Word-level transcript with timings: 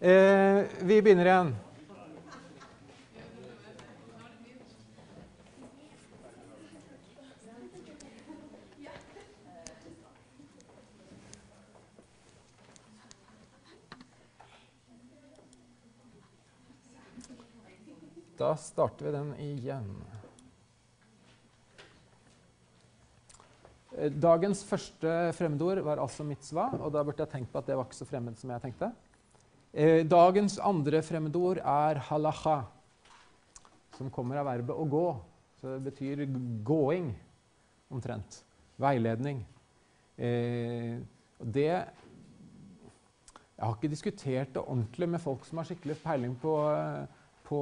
Eh, 0.00 0.64
vi 0.80 1.02
begynner 1.02 1.26
igjen. 1.26 1.56
Da 18.38 18.56
starter 18.56 19.04
vi 19.04 19.12
den 19.12 19.34
igjen. 19.34 19.88
Eh, 23.96 24.12
Dagens 24.12 24.62
første 24.62 25.32
fremmedord 25.34 25.82
var 25.82 25.98
altså 25.98 26.22
mitzvah, 26.22 26.78
og 26.78 26.94
da 26.94 27.02
burde 27.02 27.26
jeg 27.26 27.34
tenkt 27.34 27.50
på 27.50 27.58
at 27.58 27.66
det 27.66 27.74
var 27.74 27.90
ikke 27.90 27.98
så 27.98 28.06
fremmed 28.06 28.38
som 28.38 28.54
jeg 28.54 28.68
tenkte. 28.68 28.94
Eh, 29.72 30.04
Dagens 30.08 30.56
andre 30.64 31.02
fremmedord 31.04 31.60
er 31.60 32.00
halacha, 32.08 32.62
som 33.98 34.10
kommer 34.10 34.40
av 34.40 34.48
verbet 34.48 34.76
å 34.76 34.86
gå. 34.88 35.06
Så 35.58 35.74
det 35.74 35.90
betyr 35.90 36.24
gåing, 36.64 37.10
omtrent. 37.90 38.42
Veiledning. 38.78 39.42
Eh, 40.16 40.98
det 41.38 41.68
Jeg 43.58 43.66
har 43.66 43.74
ikke 43.74 43.90
diskutert 43.90 44.52
det 44.54 44.62
ordentlig 44.62 45.08
med 45.08 45.20
folk 45.20 45.44
som 45.44 45.58
har 45.58 45.66
skikkelig 45.66 45.96
peiling 45.98 46.36
på, 46.38 46.52
på 47.48 47.58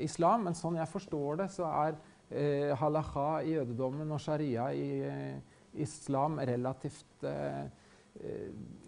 islam, 0.00 0.46
men 0.48 0.56
sånn 0.56 0.78
jeg 0.80 0.88
forstår 0.88 1.42
det, 1.42 1.50
så 1.52 1.68
er 1.68 1.98
eh, 2.30 2.72
halacha 2.80 3.42
i 3.44 3.52
jødedommen 3.52 4.12
og 4.14 4.22
sharia 4.24 4.70
i 4.72 4.86
eh, 5.04 5.36
islam 5.84 6.38
relativt, 6.38 7.24
eh, 7.28 7.66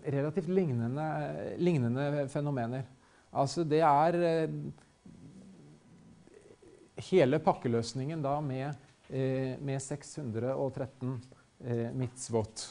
relativt 0.07 0.49
lignende, 0.49 1.07
lignende, 1.59 2.27
fenomener. 2.31 2.85
Altså 3.37 3.65
det 3.69 3.83
er 3.85 4.19
eh, 4.25 4.53
hele 7.11 7.41
pakkeløsningen 7.45 8.23
da 8.25 8.39
med, 8.45 8.77
eh, 9.11 9.57
med 9.61 9.83
613 9.83 11.17
eh, 11.65 11.91
mitzvot. 11.97 12.71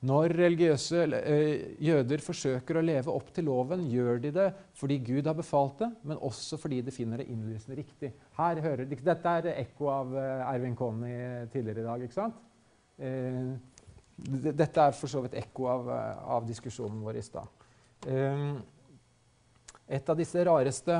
Når 0.00 0.32
religiøse 0.32 1.02
jøder 1.84 2.22
forsøker 2.24 2.78
å 2.80 2.82
leve 2.82 3.12
opp 3.12 3.28
til 3.36 3.44
loven, 3.46 3.82
gjør 3.92 4.22
de 4.24 4.30
det 4.32 4.46
fordi 4.80 4.96
Gud 5.04 5.28
har 5.28 5.36
befalt 5.36 5.82
det, 5.82 5.90
men 6.08 6.22
også 6.24 6.56
fordi 6.58 6.78
de 6.82 6.94
finner 6.94 7.20
det 7.20 7.28
innlysende 7.28 7.76
riktig. 7.78 8.08
Her 8.38 8.62
hører, 8.64 8.88
dette 8.88 9.34
er 9.36 9.50
ekko 9.52 9.90
av 9.92 10.16
Ervin 10.16 10.74
Conny 10.78 11.12
tidligere 11.52 11.84
i 11.84 11.88
dag. 11.90 12.06
ikke 12.06 12.16
sant? 12.16 12.40
Dette 14.28 14.84
er 14.84 14.96
for 14.96 15.10
så 15.10 15.22
vidt 15.24 15.38
ekko 15.40 15.68
av, 15.70 15.88
av 16.36 16.48
diskusjonen 16.48 17.00
vår 17.04 17.20
i 17.20 17.24
stad. 17.24 17.56
Et 19.90 20.10
av 20.12 20.16
disse 20.18 20.44
rareste 20.46 20.98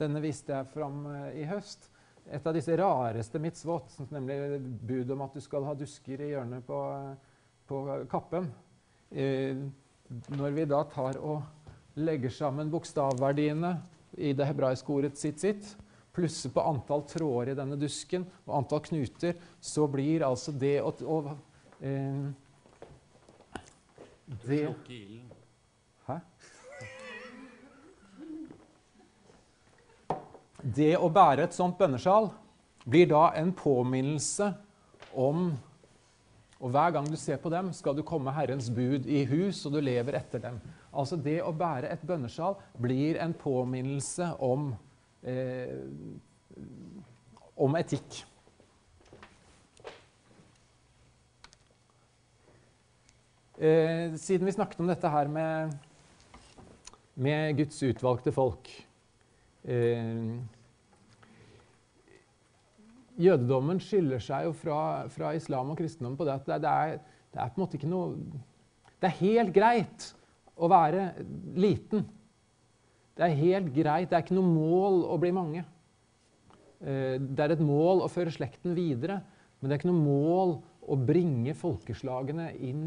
Denne 0.00 0.22
viste 0.24 0.54
jeg 0.54 0.68
fram 0.72 1.02
i 1.36 1.42
høst. 1.44 1.90
Et 2.30 2.46
av 2.46 2.54
disse 2.56 2.72
rareste 2.78 3.40
mitzvot, 3.42 3.98
nemlig 4.08 4.38
budet 4.80 5.12
om 5.12 5.26
at 5.26 5.34
du 5.36 5.42
skal 5.44 5.66
ha 5.68 5.74
dusker 5.76 6.22
i 6.24 6.30
hjørnet 6.30 6.64
på 6.64 6.78
på 7.70 7.84
kappen. 8.10 8.50
Eh, 9.10 9.56
når 10.34 10.56
vi 10.56 10.66
da 10.68 10.82
tar 10.90 11.18
og 11.22 11.98
legger 12.00 12.32
sammen 12.34 12.70
bokstavverdiene 12.72 13.76
i 14.18 14.32
det 14.34 14.48
hebraiske 14.48 14.90
ordet 14.90 15.18
sitt 15.18 15.42
sitt, 15.42 15.70
plusser 16.14 16.50
på 16.50 16.64
antall 16.66 17.04
tråder 17.06 17.52
i 17.52 17.58
denne 17.58 17.78
dusken 17.78 18.24
og 18.48 18.56
antall 18.58 18.82
knuter, 18.88 19.36
så 19.62 19.86
blir 19.90 20.26
altså 20.26 20.54
det 20.58 20.80
å, 20.82 20.90
å 20.90 21.18
eh, 21.78 22.24
det 24.46 24.62
Hæ? 26.06 26.18
Det 30.60 30.92
å 30.98 31.08
bære 31.08 31.48
et 31.48 31.56
sånt 31.56 31.78
bønnesjal 31.80 32.28
blir 32.84 33.08
da 33.10 33.30
en 33.40 33.52
påminnelse 33.56 34.52
om 35.16 35.50
og 36.60 36.74
hver 36.74 36.90
gang 36.92 37.06
du 37.08 37.16
ser 37.16 37.38
på 37.40 37.48
dem, 37.48 37.70
skal 37.72 37.96
du 37.96 38.02
komme 38.04 38.32
Herrens 38.36 38.68
bud 38.70 39.06
i 39.08 39.22
hus, 39.24 39.62
og 39.64 39.72
du 39.72 39.80
lever 39.80 40.18
etter 40.18 40.42
dem. 40.42 40.58
Altså 40.92 41.16
det 41.16 41.38
å 41.40 41.54
bære 41.56 41.88
et 41.88 42.02
bønnesjal 42.04 42.58
blir 42.76 43.16
en 43.24 43.32
påminnelse 43.32 44.28
om, 44.44 44.74
eh, 45.24 45.78
om 47.56 47.76
etikk. 47.80 48.26
Eh, 53.60 54.14
siden 54.16 54.48
vi 54.48 54.54
snakket 54.54 54.78
om 54.80 54.88
dette 54.88 55.08
her 55.12 55.28
med, 55.28 55.74
med 57.20 57.58
Guds 57.58 57.76
utvalgte 57.84 58.32
folk 58.32 58.70
eh, 59.68 60.38
Jødedommen 63.20 63.82
skiller 63.84 64.22
seg 64.24 64.46
jo 64.46 64.54
fra, 64.56 64.78
fra, 65.12 65.34
islam 65.36 65.74
og 65.74 65.76
kristendom 65.76 66.14
på 66.16 66.24
det 66.24 66.38
at 66.38 66.48
det, 66.48 66.58
det, 66.64 66.72
er, 66.72 66.94
det, 67.34 67.36
er, 67.36 67.50
på 67.50 67.60
en 67.60 67.64
måte 67.66 67.76
ikke 67.76 67.90
noe 67.92 68.14
Det 68.96 69.10
er 69.10 69.18
helt 69.18 69.52
greit 69.52 70.08
å 70.56 70.72
være 70.72 71.04
liten. 71.60 72.06
Det 73.12 73.28
er 73.28 73.38
helt 73.42 73.70
greit. 73.76 74.08
Det 74.08 74.16
er 74.16 74.24
ikke 74.24 74.38
noe 74.40 74.54
mål 74.56 75.04
å 75.04 75.20
bli 75.20 75.34
mange. 75.36 75.66
Eh, 76.80 77.20
det 77.20 77.44
er 77.44 77.58
et 77.58 77.66
mål 77.68 78.06
å 78.06 78.10
føre 78.12 78.32
slekten 78.32 78.72
videre, 78.72 79.20
men 79.60 79.68
det 79.68 79.76
er 79.76 79.82
ikke 79.82 79.92
noe 79.92 80.08
mål 80.08 80.58
å 80.88 81.00
bringe 81.12 81.52
folkeslagene 81.60 82.54
inn 82.56 82.84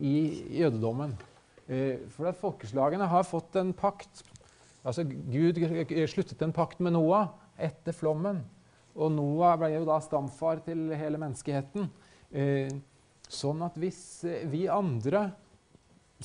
i 0.00 0.16
jødedommen. 0.60 1.14
Eh, 1.70 2.06
for 2.12 2.30
at 2.30 2.38
folkeslagene 2.40 3.08
har 3.08 3.26
fått 3.28 3.56
en 3.60 3.72
pakt 3.76 4.24
altså 4.80 5.04
Gud 5.04 5.58
sluttet 6.08 6.40
en 6.42 6.54
pakt 6.56 6.80
med 6.80 6.94
Noah 6.96 7.34
etter 7.60 7.94
flommen. 7.96 8.40
Og 8.96 9.12
Noah 9.14 9.56
ble 9.60 9.74
jo 9.74 9.84
da 9.88 10.00
stamfar 10.02 10.62
til 10.64 10.88
hele 10.96 11.20
menneskeheten. 11.20 11.90
Eh, 12.30 12.72
sånn 13.30 13.60
at 13.66 13.76
hvis 13.80 14.00
eh, 14.26 14.46
vi 14.50 14.64
andre 14.72 15.28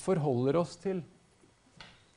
forholder 0.02 0.60
oss 0.60 0.76
til 0.82 1.04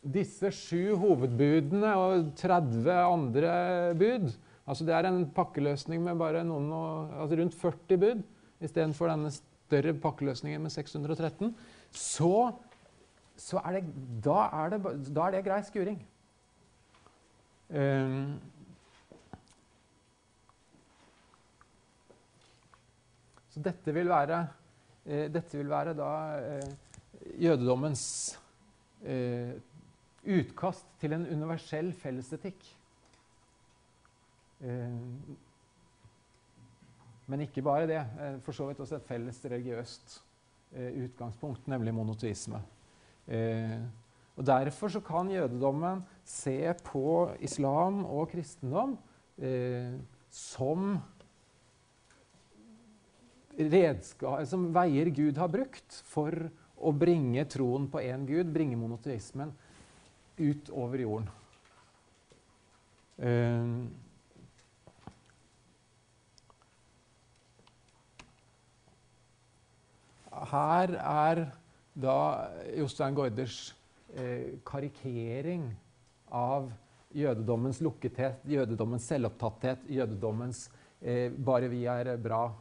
disse 0.03 0.51
sju 0.55 0.95
hovedbudene 0.99 1.91
og 1.99 2.31
30 2.39 2.91
andre 2.95 3.53
bud 3.99 4.29
altså 4.69 4.85
Det 4.85 4.95
er 4.95 5.09
en 5.09 5.23
pakkeløsning 5.35 6.03
med 6.05 6.19
bare 6.21 6.45
noen 6.47 6.69
altså 6.71 7.39
rundt 7.41 7.57
40 7.57 8.01
bud 8.03 8.21
istedenfor 8.63 9.11
denne 9.11 9.33
større 9.69 9.95
pakkeløsninger 10.01 10.61
med 10.65 10.73
613. 10.73 11.55
Så, 11.93 12.35
så 13.37 13.61
er 13.65 13.79
det, 13.79 13.85
da, 14.25 14.45
er 14.65 14.75
det, 14.75 14.85
da 15.15 15.29
er 15.29 15.37
det 15.37 15.45
grei 15.47 15.63
skuring. 15.69 16.01
Um, 17.69 18.39
Så 23.59 23.65
dette 23.65 23.91
vil 23.91 24.07
være, 24.07 24.37
uh, 25.09 25.25
dette 25.35 25.59
vil 25.59 25.71
være 25.73 25.95
da 25.99 26.11
uh, 26.39 27.41
jødedommens 27.43 28.05
uh, 29.03 29.51
utkast 30.29 30.87
til 31.01 31.17
en 31.17 31.25
universell 31.27 31.91
fellesetikk. 31.97 32.69
Eh, 37.29 37.31
men 37.31 37.45
ikke 37.45 37.63
bare 37.63 37.87
det. 37.87 38.01
Eh, 38.01 38.41
for 38.43 38.53
så 38.53 38.67
vidt 38.69 38.81
også 38.81 38.97
et 38.97 39.07
felles 39.09 39.45
religiøst 39.45 40.21
eh, 40.75 41.05
utgangspunkt, 41.05 41.69
nemlig 41.69 41.95
monoteisme. 41.95 42.63
og 44.39 44.47
Derfor 44.47 44.89
så 44.89 45.01
kan 45.01 45.29
jødedommen 45.29 46.01
se 46.25 46.73
på 46.85 47.29
islam 47.41 48.07
og 48.07 48.31
kristendom 48.31 48.97
som 50.31 51.03
redskap, 53.59 54.47
som 54.47 54.73
veier 54.73 55.11
Gud 55.13 55.37
har 55.37 55.49
brukt 55.53 56.01
for 56.09 56.33
å 56.81 56.93
bringe 56.97 57.45
troen 57.45 57.85
på 57.91 58.01
én 58.01 58.25
Gud, 58.25 58.49
bringe 58.49 58.81
monoteismen, 58.81 59.53
ut 60.39 60.71
over 60.71 61.05
jorden. 61.05 61.29
Her 70.53 70.95
er 70.99 71.45
da 71.99 72.19
Jostein 72.79 73.17
Gaarders 73.17 73.75
eh, 74.15 74.59
karikering 74.67 75.71
av 76.31 76.71
jødedommens 77.17 77.81
lukkethet, 77.83 78.45
jødedommens 78.47 79.07
selvopptatthet, 79.09 79.87
jødedommens 79.89 80.69
eh, 81.01 81.33
'bare 81.33 81.71
vi 81.73 81.85
er 81.87 82.17
bra', 82.17 82.53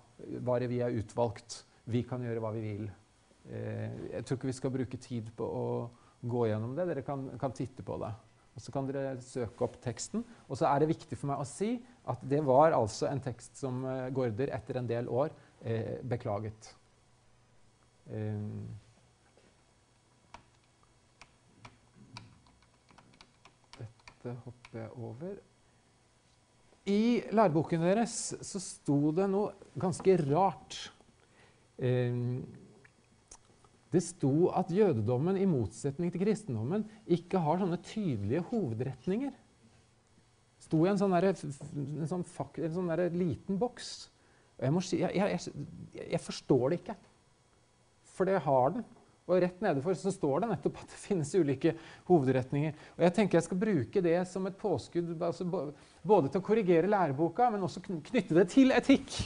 bare 0.46 0.68
vi 0.68 0.80
er 0.82 0.96
utvalgt. 0.98 1.64
Vi 1.86 2.04
kan 2.04 2.24
gjøre 2.24 2.42
hva 2.44 2.52
vi 2.56 2.62
vil. 2.62 2.88
Eh, 3.48 4.14
jeg 4.14 4.26
tror 4.26 4.38
ikke 4.38 4.52
vi 4.52 4.60
skal 4.60 4.74
bruke 4.74 4.98
tid 4.98 5.30
på 5.36 5.46
å 5.46 5.68
gå 6.28 6.48
gjennom 6.50 6.76
det. 6.76 6.88
Dere 6.90 7.06
kan, 7.06 7.30
kan 7.40 7.54
titte 7.56 7.86
på 7.86 8.00
det. 8.02 8.12
Og 8.58 8.64
Så 8.64 8.74
kan 8.74 8.88
dere 8.90 9.20
søke 9.22 9.68
opp 9.68 9.78
teksten. 9.84 10.24
Og 10.50 10.58
så 10.58 10.66
er 10.72 10.82
det 10.82 10.90
viktig 10.96 11.18
for 11.18 11.30
meg 11.30 11.44
å 11.44 11.48
si 11.48 11.76
at 12.10 12.24
det 12.26 12.42
var 12.46 12.74
altså 12.74 13.06
en 13.12 13.22
tekst 13.22 13.60
som 13.60 13.84
uh, 13.86 14.10
Gaarder 14.10 14.50
etter 14.56 14.80
en 14.80 14.90
del 14.90 15.10
år 15.14 15.30
eh, 15.62 16.00
beklaget. 16.02 16.72
Um, 18.08 18.68
Dette 23.78 24.34
hopper 24.46 24.80
jeg 24.80 24.92
over. 24.98 25.36
I 26.88 27.02
læreboken 27.36 27.84
deres 27.84 28.14
så 28.48 28.62
sto 28.64 29.12
det 29.16 29.28
noe 29.32 29.52
ganske 29.80 30.16
rart. 30.24 30.78
Eh, 31.78 32.16
det 33.92 34.04
sto 34.04 34.50
at 34.56 34.72
jødedommen, 34.74 35.38
i 35.40 35.48
motsetning 35.48 36.12
til 36.12 36.24
kristendommen, 36.26 36.84
ikke 37.08 37.40
har 37.44 37.62
sånne 37.62 37.80
tydelige 37.84 38.44
hovedretninger. 38.50 39.32
Det 39.32 40.68
sto 40.68 40.82
i 40.84 40.92
en 40.92 41.00
sånn, 41.00 41.16
der, 41.16 41.30
en 41.32 42.08
sånn, 42.10 42.26
en 42.26 42.76
sånn 42.76 42.94
liten 43.16 43.60
boks. 43.62 44.10
Jeg, 44.58 44.84
si, 44.84 45.00
jeg, 45.04 45.14
jeg, 45.16 45.66
jeg, 46.02 46.22
forstår 46.24 46.74
det 46.74 46.80
ikke. 46.82 46.98
For 48.18 48.30
det 48.30 48.42
har 48.44 48.72
den. 48.76 48.86
Og 49.28 49.42
rett 49.44 49.60
nedenfor 49.60 49.96
så 50.00 50.12
står 50.14 50.44
det 50.44 50.50
nettopp 50.54 50.78
at 50.86 50.94
det 50.94 51.00
finnes 51.02 51.34
ulike 51.36 51.74
hovedretninger. 52.08 52.78
Og 52.96 53.04
jeg 53.04 53.16
tenker 53.18 53.38
jeg 53.38 53.48
skal 53.50 53.60
bruke 53.60 54.04
det 54.04 54.16
som 54.30 54.48
et 54.48 54.56
påskudd 54.60 55.10
altså 55.20 55.48
både 55.48 56.32
til 56.32 56.40
å 56.40 56.46
korrigere 56.48 56.92
læreboka, 56.92 57.50
men 57.52 57.66
også 57.68 57.84
knytte 57.84 58.38
det 58.38 58.48
til 58.54 58.72
etikk. 58.76 59.18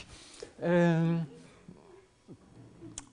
Eh, 0.58 1.14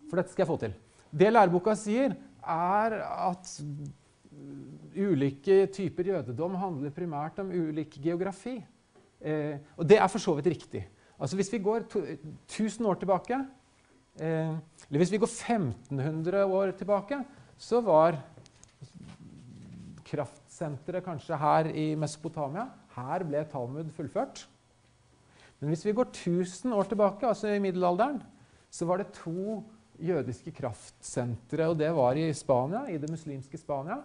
for 0.09 0.17
dette 0.17 0.33
skal 0.33 0.43
jeg 0.43 0.49
få 0.49 0.57
til. 0.65 0.73
Det 1.09 1.29
læreboka 1.29 1.77
sier, 1.77 2.17
er 2.49 2.95
at 3.05 3.53
ulike 4.97 5.67
typer 5.75 6.09
jødedom 6.15 6.55
handler 6.57 6.93
primært 6.95 7.37
om 7.43 7.51
ulik 7.53 7.99
geografi. 8.01 8.57
Eh, 9.19 9.59
og 9.77 9.85
det 9.85 9.99
er 9.99 10.09
for 10.09 10.23
så 10.23 10.33
vidt 10.39 10.49
riktig. 10.55 10.87
Altså 11.19 11.37
Hvis 11.37 11.51
vi 11.53 11.61
går 11.61 11.85
1000 11.85 12.87
år 12.87 12.97
tilbake, 13.01 13.43
eller 14.17 14.99
hvis 15.01 15.11
vi 15.13 15.19
går 15.21 15.29
1500 15.29 16.45
år 16.45 16.71
tilbake, 16.79 17.21
så 17.59 17.81
var 17.83 18.17
kraftsenteret 20.09 21.05
kanskje 21.05 21.37
her 21.37 21.69
i 21.71 21.91
Mesopotamia. 21.99 22.69
Her 22.95 23.25
ble 23.27 23.43
Talmud 23.51 23.91
fullført. 23.95 24.45
Men 25.59 25.73
hvis 25.73 25.85
vi 25.85 25.93
går 25.95 26.09
1000 26.09 26.73
år 26.73 26.87
tilbake, 26.89 27.27
altså 27.27 27.51
i 27.51 27.61
middelalderen, 27.61 28.21
så 28.71 28.87
var 28.87 29.01
det 29.01 29.13
to 29.17 29.61
jødiske 29.99 30.53
kraftsentre. 30.55 31.67
Og 31.67 31.77
det 31.79 31.91
var 31.95 32.17
i 32.17 32.29
Spania, 32.33 32.85
i 32.87 32.97
det 32.97 33.11
muslimske 33.11 33.59
Spania. 33.59 33.99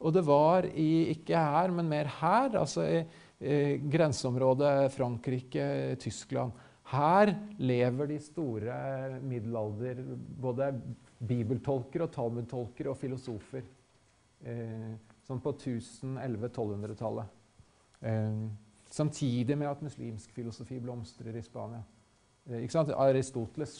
Og 0.00 0.12
det 0.12 0.26
var 0.26 0.66
i, 0.68 1.14
ikke 1.14 1.38
her, 1.38 1.72
men 1.72 1.88
mer 1.88 2.10
her, 2.18 2.58
altså 2.58 2.84
i, 2.84 2.98
i 3.40 3.78
grenseområdet 3.92 4.92
Frankrike-Tyskland. 4.92 6.52
Her 6.92 7.34
lever 7.58 8.12
de 8.12 8.20
store 8.22 8.78
middelalder... 9.22 10.04
Både 10.40 10.70
bibeltolkere 11.16 12.04
og 12.04 12.12
talmudtolkere 12.12 12.92
og 12.92 12.98
filosofer. 13.00 13.64
Eh, 14.44 14.94
sånn 15.26 15.40
på 15.42 15.52
1100-1200-tallet. 15.56 17.36
Eh, 18.04 18.42
samtidig 18.92 19.56
med 19.56 19.70
at 19.70 19.84
muslimsk 19.84 20.34
filosofi 20.36 20.78
blomstrer 20.82 21.38
i 21.38 21.44
Spania. 21.44 21.80
Eh, 22.46 22.68
Aristoteles 23.00 23.78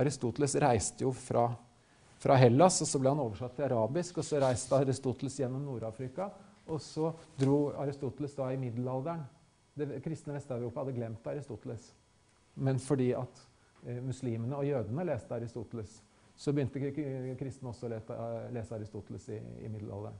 Aristoteles 0.00 0.54
reiste 0.62 1.04
jo 1.04 1.10
fra, 1.12 1.48
fra, 2.22 2.36
Hellas, 2.38 2.80
og 2.82 2.88
så 2.88 3.00
ble 3.02 3.10
han 3.12 3.22
oversatt 3.22 3.56
til 3.58 3.66
arabisk. 3.66 4.18
og 4.18 4.26
Så 4.26 4.40
reiste 4.42 4.78
Aristoteles 4.78 5.38
gjennom 5.42 5.66
Nord-Afrika, 5.66 6.30
og 6.70 6.80
så 6.80 7.12
dro 7.38 7.72
Aristoteles 7.82 8.36
da 8.38 8.52
i 8.54 8.60
middelalderen. 8.60 9.26
Det 9.80 10.02
kristne 10.04 10.36
Vest-Europa 10.36 10.84
hadde 10.84 10.96
glemt 10.96 11.26
Aristoteles. 11.26 11.90
Men 12.54 12.80
fordi 12.82 13.12
at 13.16 13.44
eh, 13.86 14.00
muslimene 14.04 14.56
og 14.56 14.68
jødene 14.68 15.06
leste 15.08 15.34
Aristoteles, 15.34 16.02
så 16.36 16.52
begynte 16.56 16.80
kristne 17.38 17.68
også 17.68 17.86
å 17.86 17.92
lete, 17.92 18.16
lese 18.54 18.76
Aristoteles 18.76 19.28
i, 19.28 19.38
i 19.64 19.68
middelalderen. 19.68 20.18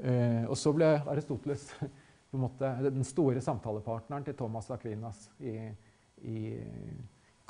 Eh, 0.00 0.44
og 0.48 0.56
så 0.56 0.72
ble 0.72 0.94
Aristoteles 1.12 1.68
på 2.30 2.38
en 2.38 2.44
måte, 2.44 2.70
den 2.86 3.04
store 3.04 3.40
samtalepartneren 3.44 4.24
til 4.24 4.36
Thomas 4.38 4.70
Aquinas 4.70 5.26
i, 5.40 5.56
i 6.22 6.52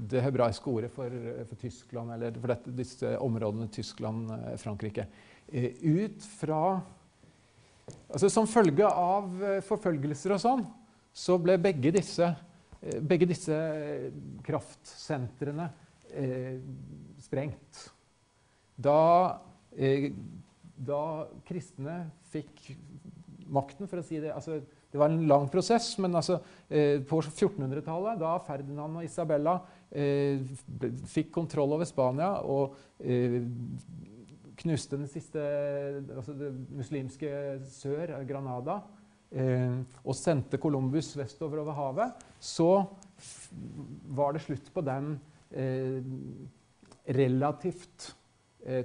det 0.00 0.22
hebraiske 0.24 0.72
ordet 0.72 0.90
for, 0.94 1.12
for 1.50 1.60
Tyskland, 1.60 2.14
eller 2.14 2.38
for 2.38 2.52
dette, 2.54 2.72
disse 2.76 3.12
områdene 3.20 3.68
Tyskland, 3.72 4.32
Frankrike. 4.62 5.04
Ut 5.52 6.24
fra 6.38 6.62
Altså, 8.10 8.30
som 8.30 8.48
følge 8.50 8.86
av 8.86 9.44
eh, 9.44 9.60
forfølgelser 9.64 10.34
og 10.34 10.42
sånn, 10.42 10.64
så 11.14 11.36
ble 11.42 11.56
begge 11.62 11.92
disse, 11.94 12.26
eh, 12.80 12.98
begge 13.02 13.28
disse 13.30 13.54
eh, 13.54 14.08
kraftsentrene 14.46 15.68
eh, 16.10 16.58
sprengt. 17.22 17.84
Da, 18.80 18.98
eh, 18.98 19.49
da, 19.70 21.02
kristne 21.46 21.96
fikk 22.32 22.70
makten, 23.50 23.88
for 23.90 24.00
å 24.00 24.06
si 24.06 24.20
det 24.22 24.32
altså, 24.34 24.60
Det 24.90 24.98
var 24.98 25.10
en 25.12 25.26
lang 25.30 25.46
prosess, 25.50 25.92
men 26.02 26.14
altså, 26.18 26.40
eh, 26.66 26.98
på 27.06 27.20
1400-tallet, 27.22 28.18
da 28.18 28.32
Ferdinand 28.42 28.98
og 28.98 29.06
Isabella 29.06 29.60
fikk 31.10 31.32
kontroll 31.34 31.72
over 31.74 31.86
Spania 31.88 32.28
og 32.46 32.76
knuste 34.60 34.98
den 34.98 35.08
siste 35.10 35.42
altså 36.14 36.34
det 36.36 36.50
muslimske 36.76 37.30
sør, 37.70 38.12
Granada, 38.28 38.80
eh, 39.30 39.80
og 40.04 40.16
sendte 40.18 40.60
Columbus 40.60 41.12
vestover 41.18 41.62
over 41.62 41.76
havet, 41.78 42.24
så 42.40 42.84
var 44.10 44.34
det 44.34 44.44
slutt 44.44 44.70
på 44.74 44.84
den 44.84 45.14
eh, 45.50 46.00
relativt 47.16 48.10
eh, 48.10 48.19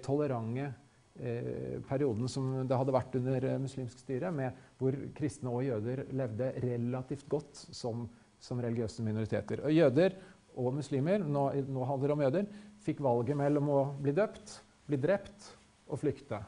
tolerante 0.04 0.72
eh, 1.20 1.82
perioden 1.88 2.30
som 2.30 2.52
det 2.68 2.78
hadde 2.78 2.96
vært 2.96 3.18
under 3.20 3.48
eh, 3.48 3.60
muslimsk 3.62 4.04
styre, 4.04 4.32
med 4.36 4.56
hvor 4.80 4.98
kristne 5.18 5.52
og 5.52 5.66
jøder 5.66 6.06
levde 6.16 6.52
relativt 6.64 7.28
godt 7.32 7.66
som, 7.76 8.06
som 8.40 8.62
religiøse 8.64 9.06
minoriteter. 9.06 9.64
Og 9.66 9.76
jøder 9.76 10.18
og 10.56 10.74
muslimer, 10.78 11.24
nå, 11.24 11.48
nå 11.68 11.88
handler 11.90 12.12
det 12.12 12.16
om 12.16 12.26
jøder, 12.26 12.50
fikk 12.86 13.04
valget 13.04 13.40
mellom 13.40 13.72
å 13.72 13.84
bli 14.02 14.14
døpt, 14.16 14.60
bli 14.88 15.00
drept 15.02 15.52
og 15.90 16.02
flykte. 16.02 16.42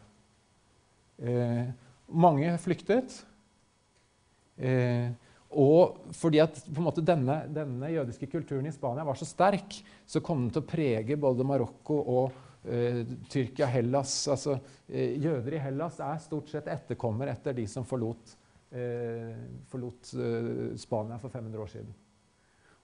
Eh, 1.17 1.69
mange 2.13 2.53
flyktet. 2.62 3.22
Eh, 4.57 5.10
og 5.57 6.12
fordi 6.17 6.41
at 6.43 6.60
måte, 6.75 7.01
denne, 7.05 7.39
denne, 7.53 7.89
jødiske 7.93 8.27
kulturen 8.29 8.67
i 8.67 8.74
Spania 8.74 9.05
var 9.07 9.17
så 9.17 9.25
sterk, 9.27 9.77
så 10.05 10.22
kom 10.22 10.43
den 10.43 10.51
til 10.53 10.63
å 10.63 10.67
prege 10.67 11.17
både 11.19 11.46
Marokko 11.48 11.98
og 12.01 12.25
eh, 12.27 12.47
Tyrkia, 13.31 13.67
Hellas. 13.71 14.13
Altså, 14.33 14.57
eh, 14.89 15.15
jøder 15.24 15.55
i 15.55 15.62
Hellas 15.63 16.01
er 16.03 16.19
stort 16.24 16.51
sett 16.51 16.67
etterkommer 16.71 17.31
etter 17.31 17.55
de 17.57 17.67
som 17.69 17.86
forlot, 17.88 18.36
eh, 18.71 19.33
forlot 19.71 20.13
eh, 20.13 20.75
Spania 20.79 21.19
for 21.21 21.33
500 21.33 21.63
år 21.63 21.74
siden. 21.75 21.93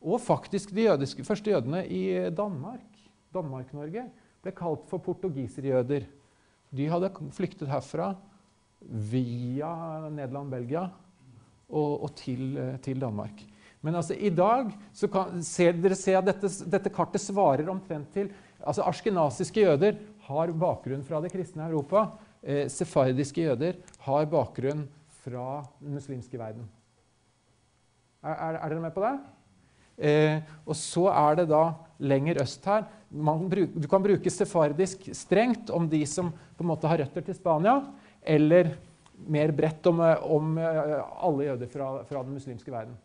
Og 0.03 0.19
faktisk 0.19 0.73
de 0.75 0.89
jødiske, 0.89 1.23
første 1.23 1.51
jødene 1.51 1.85
i 1.87 2.29
Danmark, 2.35 2.87
Danmark-Norge, 3.33 4.09
ble 4.43 4.51
kalt 4.55 4.89
for 4.89 5.03
portugiserjøder. 5.03 6.05
De 6.73 6.89
hadde 6.91 7.11
flyktet 7.31 7.71
herfra 7.71 8.11
via 8.83 9.71
Nederland, 10.09 10.51
Belgia 10.51 10.87
og, 11.69 12.03
og 12.03 12.09
til, 12.19 12.57
eh, 12.59 12.75
til, 12.83 12.99
Danmark. 13.01 13.43
Men 13.83 13.95
altså, 13.99 14.15
i 14.15 14.31
dag 14.33 14.71
kan, 15.11 15.41
ser 15.43 15.77
dere 15.79 15.97
se 15.99 16.15
at 16.15 16.27
dette, 16.27 16.51
dette 16.71 16.91
kartet 16.93 17.23
svarer 17.23 17.71
omtrent 17.71 18.11
til 18.15 18.31
altså 18.63 18.85
Askenasiske 18.87 19.65
jøder 19.65 19.99
har 20.27 20.53
bakgrunn 20.55 21.03
fra 21.05 21.21
det 21.23 21.31
kristne 21.33 21.67
Europa. 21.67 22.07
Eh, 22.43 22.65
sefardiske 22.71 23.43
jøder 23.43 23.79
har 24.05 24.25
bakgrunn 24.31 24.85
fra 25.23 25.63
den 25.79 25.97
muslimske 25.99 26.39
verden. 26.39 26.65
Er, 28.23 28.35
er, 28.35 28.59
er 28.59 28.71
dere 28.71 28.83
med 28.83 28.95
på 28.95 29.03
det? 29.03 29.13
Eh, 29.93 30.39
og 30.65 30.75
så 30.79 31.05
er 31.11 31.41
det 31.41 31.49
da 31.51 31.63
lenger 32.01 32.41
øst 32.41 32.65
her 32.65 32.87
bruk, 33.13 33.75
Du 33.77 33.87
kan 33.87 34.01
bruke 34.01 34.29
sefardisk 34.29 35.09
strengt 35.13 35.69
om 35.69 35.87
de 35.89 36.05
som 36.05 36.31
på 36.31 36.63
en 36.63 36.67
måte 36.71 36.87
har 36.87 36.97
røtter 36.97 37.21
til 37.21 37.35
Spania, 37.35 37.83
eller 38.21 38.73
mer 39.27 39.51
bredt 39.51 39.85
om, 39.87 39.99
om 39.99 40.57
eh, 40.57 41.03
alle 41.21 41.45
jøder 41.45 41.67
fra, 41.67 42.03
fra, 42.03 42.23
den 42.23 42.33
muslimske 42.33 42.71
verden. 42.71 42.97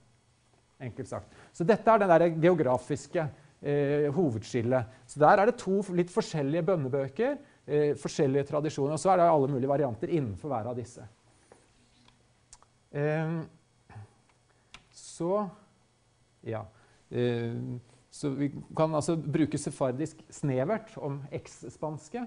Enkelt 0.80 1.08
sagt. 1.08 1.26
Så 1.52 1.64
dette 1.64 1.90
er 1.90 1.98
den 1.98 2.08
der 2.08 2.28
geografiske 2.40 3.26
eh, 3.62 4.08
hovedskillet. 4.14 4.98
Så 5.06 5.20
der 5.22 5.42
er 5.42 5.50
det 5.50 5.58
to 5.60 5.80
litt 5.96 6.12
forskjellige 6.12 6.66
bønnebøker, 6.70 7.36
eh, 7.66 7.92
forskjellige 7.98 8.48
tradisjoner. 8.52 8.96
Og 8.96 9.02
så 9.02 9.12
er 9.12 9.20
det 9.20 9.28
alle 9.28 9.52
mulige 9.52 9.70
varianter 9.70 10.08
innenfor 10.08 10.52
hver 10.52 10.70
av 10.72 10.78
disse. 10.78 11.06
Eh, 12.92 13.38
så 14.90 15.48
Ja. 16.48 16.64
Så 18.18 18.28
vi 18.34 18.48
kan 18.76 18.94
altså 18.94 19.14
bruke 19.16 19.58
sefardisk 19.60 20.20
snevert 20.32 20.96
om 20.96 21.20
eks-spanske, 21.32 22.24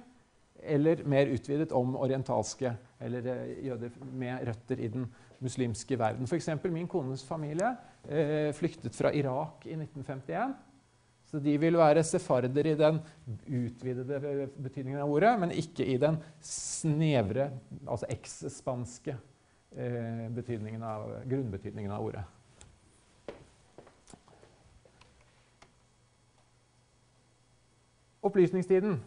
eller 0.61 1.01
mer 1.09 1.31
utvidet 1.33 1.73
om 1.75 1.95
orientalske, 1.99 2.71
eller 3.01 3.27
eh, 3.33 3.65
jøder 3.65 3.95
med 4.13 4.45
røtter 4.47 4.79
i 4.79 4.87
den 4.93 5.07
muslimske 5.41 5.97
verden. 5.99 6.29
F.eks. 6.29 6.49
min 6.69 6.87
kones 6.87 7.23
familie 7.25 7.73
eh, 8.07 8.51
flyktet 8.53 8.95
fra 8.95 9.11
Irak 9.17 9.65
i 9.65 9.73
1951. 9.73 10.53
Så 11.31 11.39
de 11.39 11.53
vil 11.61 11.77
være 11.79 12.03
sefarder 12.03 12.67
i 12.67 12.75
den 12.75 12.97
utvidede 13.47 14.49
betydningen 14.59 14.99
av 14.99 15.11
ordet, 15.13 15.31
men 15.39 15.53
ikke 15.55 15.85
i 15.87 15.95
den 16.01 16.17
snevre, 16.43 17.47
altså 17.85 18.09
eks-spanske 18.11 19.15
eh, 19.71 20.25
grunnbetydningen 21.31 21.93
av 21.95 22.03
ordet. 22.03 22.25
Opplysningstiden. 28.21 28.99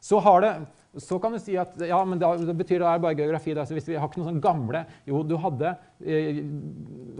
Så 0.00 0.20
har 0.20 0.44
det 0.44 0.52
så 0.98 1.20
kan 1.22 1.34
du 1.34 1.38
si 1.38 1.54
at 1.60 1.76
ja, 1.86 1.98
men 2.04 2.18
da, 2.18 2.32
det 2.34 2.54
betyr 2.58 2.82
det 2.82 2.94
bare 3.04 3.14
geografi. 3.18 3.54
Da. 3.54 3.62
Så 3.66 3.76
hvis 3.76 3.86
vi 3.86 3.94
har 3.98 4.10
ikke 4.10 4.22
noen 4.22 4.32
sånn 4.32 4.42
gamle 4.42 4.82
Jo, 5.06 5.22
du 5.22 5.36
hadde 5.38 5.76
eh, 6.02 6.40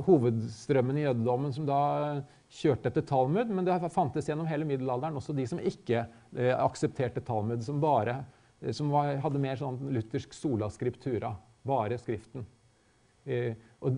hovedstrømmen 0.08 0.98
i 0.98 1.04
jødedommen 1.04 1.54
som 1.54 1.68
da 1.68 1.80
kjørte 2.50 2.90
etter 2.90 3.06
Talmud, 3.06 3.52
men 3.54 3.66
det 3.66 3.78
fantes 3.94 4.26
gjennom 4.26 4.48
hele 4.50 4.66
middelalderen 4.66 5.20
også 5.20 5.36
de 5.38 5.46
som 5.46 5.62
ikke 5.62 6.02
eh, 6.02 6.54
aksepterte 6.56 7.22
Talmud, 7.22 7.62
som 7.62 7.78
bare 7.82 8.24
eh, 8.58 8.74
som 8.74 8.90
var, 8.90 9.12
hadde 9.22 9.42
mer 9.42 9.60
sånn 9.60 9.78
luthersk 9.94 10.34
sola 10.34 10.70
scriptura, 10.74 11.36
bare 11.66 11.98
Skriften. 12.00 12.42
Eh, 13.30 13.52
og 13.84 13.96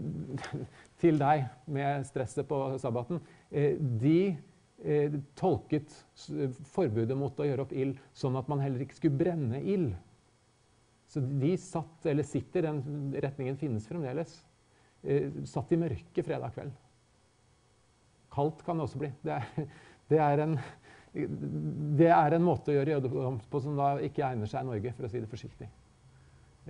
til 1.02 1.20
deg 1.20 1.46
med 1.72 2.04
stresset 2.08 2.46
på 2.48 2.58
sabbaten 2.82 3.20
eh, 3.54 3.76
De 3.78 4.16
eh, 4.26 4.40
tolket 5.38 5.92
forbudet 6.72 7.14
mot 7.18 7.38
å 7.38 7.46
gjøre 7.46 7.66
opp 7.66 7.74
ild 7.76 8.00
sånn 8.18 8.34
at 8.40 8.48
man 8.50 8.62
heller 8.64 8.82
ikke 8.82 8.96
skulle 8.98 9.20
brenne 9.20 9.60
ild. 9.62 9.92
Så 11.12 11.20
de 11.20 11.52
satt, 11.60 12.06
eller 12.08 12.24
sitter, 12.24 12.64
den 12.64 13.12
retningen 13.20 13.58
finnes 13.60 13.84
fremdeles, 13.84 14.32
eh, 15.04 15.28
satt 15.44 15.72
i 15.74 15.76
mørket 15.76 16.24
fredag 16.24 16.54
kveld. 16.54 16.72
Kaldt 18.32 18.62
kan 18.64 18.80
det 18.80 18.86
også 18.86 19.02
bli. 19.02 19.10
Det 19.20 19.34
er, 19.36 19.68
det 20.10 20.20
er, 20.24 20.42
en, 20.46 20.56
det 22.00 22.08
er 22.08 22.38
en, 22.38 22.46
måte 22.46 22.72
å 22.72 22.78
gjøre 22.78 22.96
jødedom 22.96 23.42
på 23.52 23.60
som 23.60 23.76
da 23.76 23.92
ikke 24.00 24.24
egner 24.24 24.48
seg 24.48 24.64
i 24.64 24.70
Norge, 24.70 24.94
for 24.96 25.04
å 25.04 25.12
si 25.12 25.20
det 25.20 25.28
forsiktig. 25.28 25.68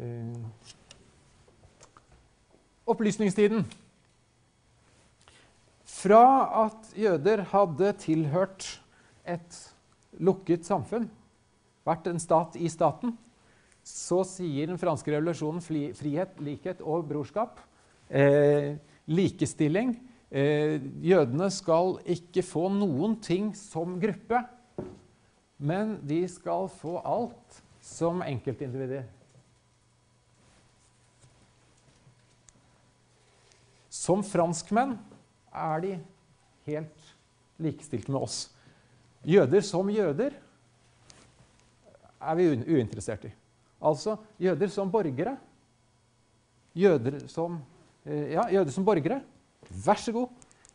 Eh, 0.03 0.75
opplysningstiden. 2.91 3.63
Fra 6.03 6.23
at 6.65 6.95
jøder 6.99 7.45
hadde 7.53 7.93
tilhørt 8.03 8.65
et 9.29 9.59
lukket 10.19 10.67
samfunn, 10.67 11.05
vært 11.87 12.09
en 12.11 12.19
stat 12.23 12.57
i 12.59 12.71
staten, 12.73 13.13
så 13.87 14.23
sier 14.27 14.71
den 14.71 14.81
franske 14.81 15.13
revolusjonen 15.13 15.63
frihet, 15.63 16.41
likhet 16.43 16.83
og 16.83 17.05
brorskap. 17.07 17.61
Eh, 18.11 18.75
likestilling. 19.11 19.95
Eh, 20.31 20.83
jødene 21.07 21.49
skal 21.55 21.97
ikke 22.11 22.43
få 22.47 22.67
noen 22.73 23.15
ting 23.23 23.53
som 23.59 23.95
gruppe, 24.03 24.43
men 25.63 25.97
de 26.03 26.25
skal 26.31 26.67
få 26.81 26.97
alt 26.99 27.63
som 27.83 28.23
enkeltindivider. 28.27 29.07
Som 33.93 34.27
franskmenn 34.27 34.99
er 35.53 35.85
de 35.85 35.93
helt 36.67 37.13
likestilte 37.63 38.13
med 38.13 38.25
oss. 38.25 38.47
Jøder 39.27 39.63
som 39.65 39.91
jøder 39.93 40.35
er 42.23 42.39
vi 42.39 42.49
uinteressert 42.55 43.27
i. 43.29 43.33
Altså 43.83 44.17
jøder 44.43 44.71
som 44.71 44.91
borgere. 44.91 45.37
Jøder 46.75 47.19
som, 47.29 47.59
eh, 48.07 48.33
ja, 48.33 48.47
jøder 48.51 48.71
som 48.71 48.85
borgere. 48.85 49.21
Vær 49.71 49.99
så 49.99 50.13
god. 50.13 50.29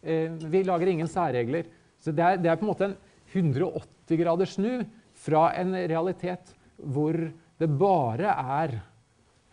Eh, 0.03 0.29
vi 0.29 0.63
lager 0.63 0.88
ingen 0.88 1.07
særregler. 1.07 1.65
Så 2.00 2.12
det 2.12 2.24
er, 2.24 2.38
det 2.38 2.51
er 2.51 2.55
på 2.55 2.65
en 2.65 2.72
måte 2.72 2.86
en 2.86 2.98
180 3.34 4.17
graders 4.22 4.55
snu 4.55 4.86
fra 5.17 5.50
en 5.57 5.74
realitet 5.74 6.53
hvor 6.77 7.13
det 7.57 7.69
bare 7.79 8.29
er 8.29 8.77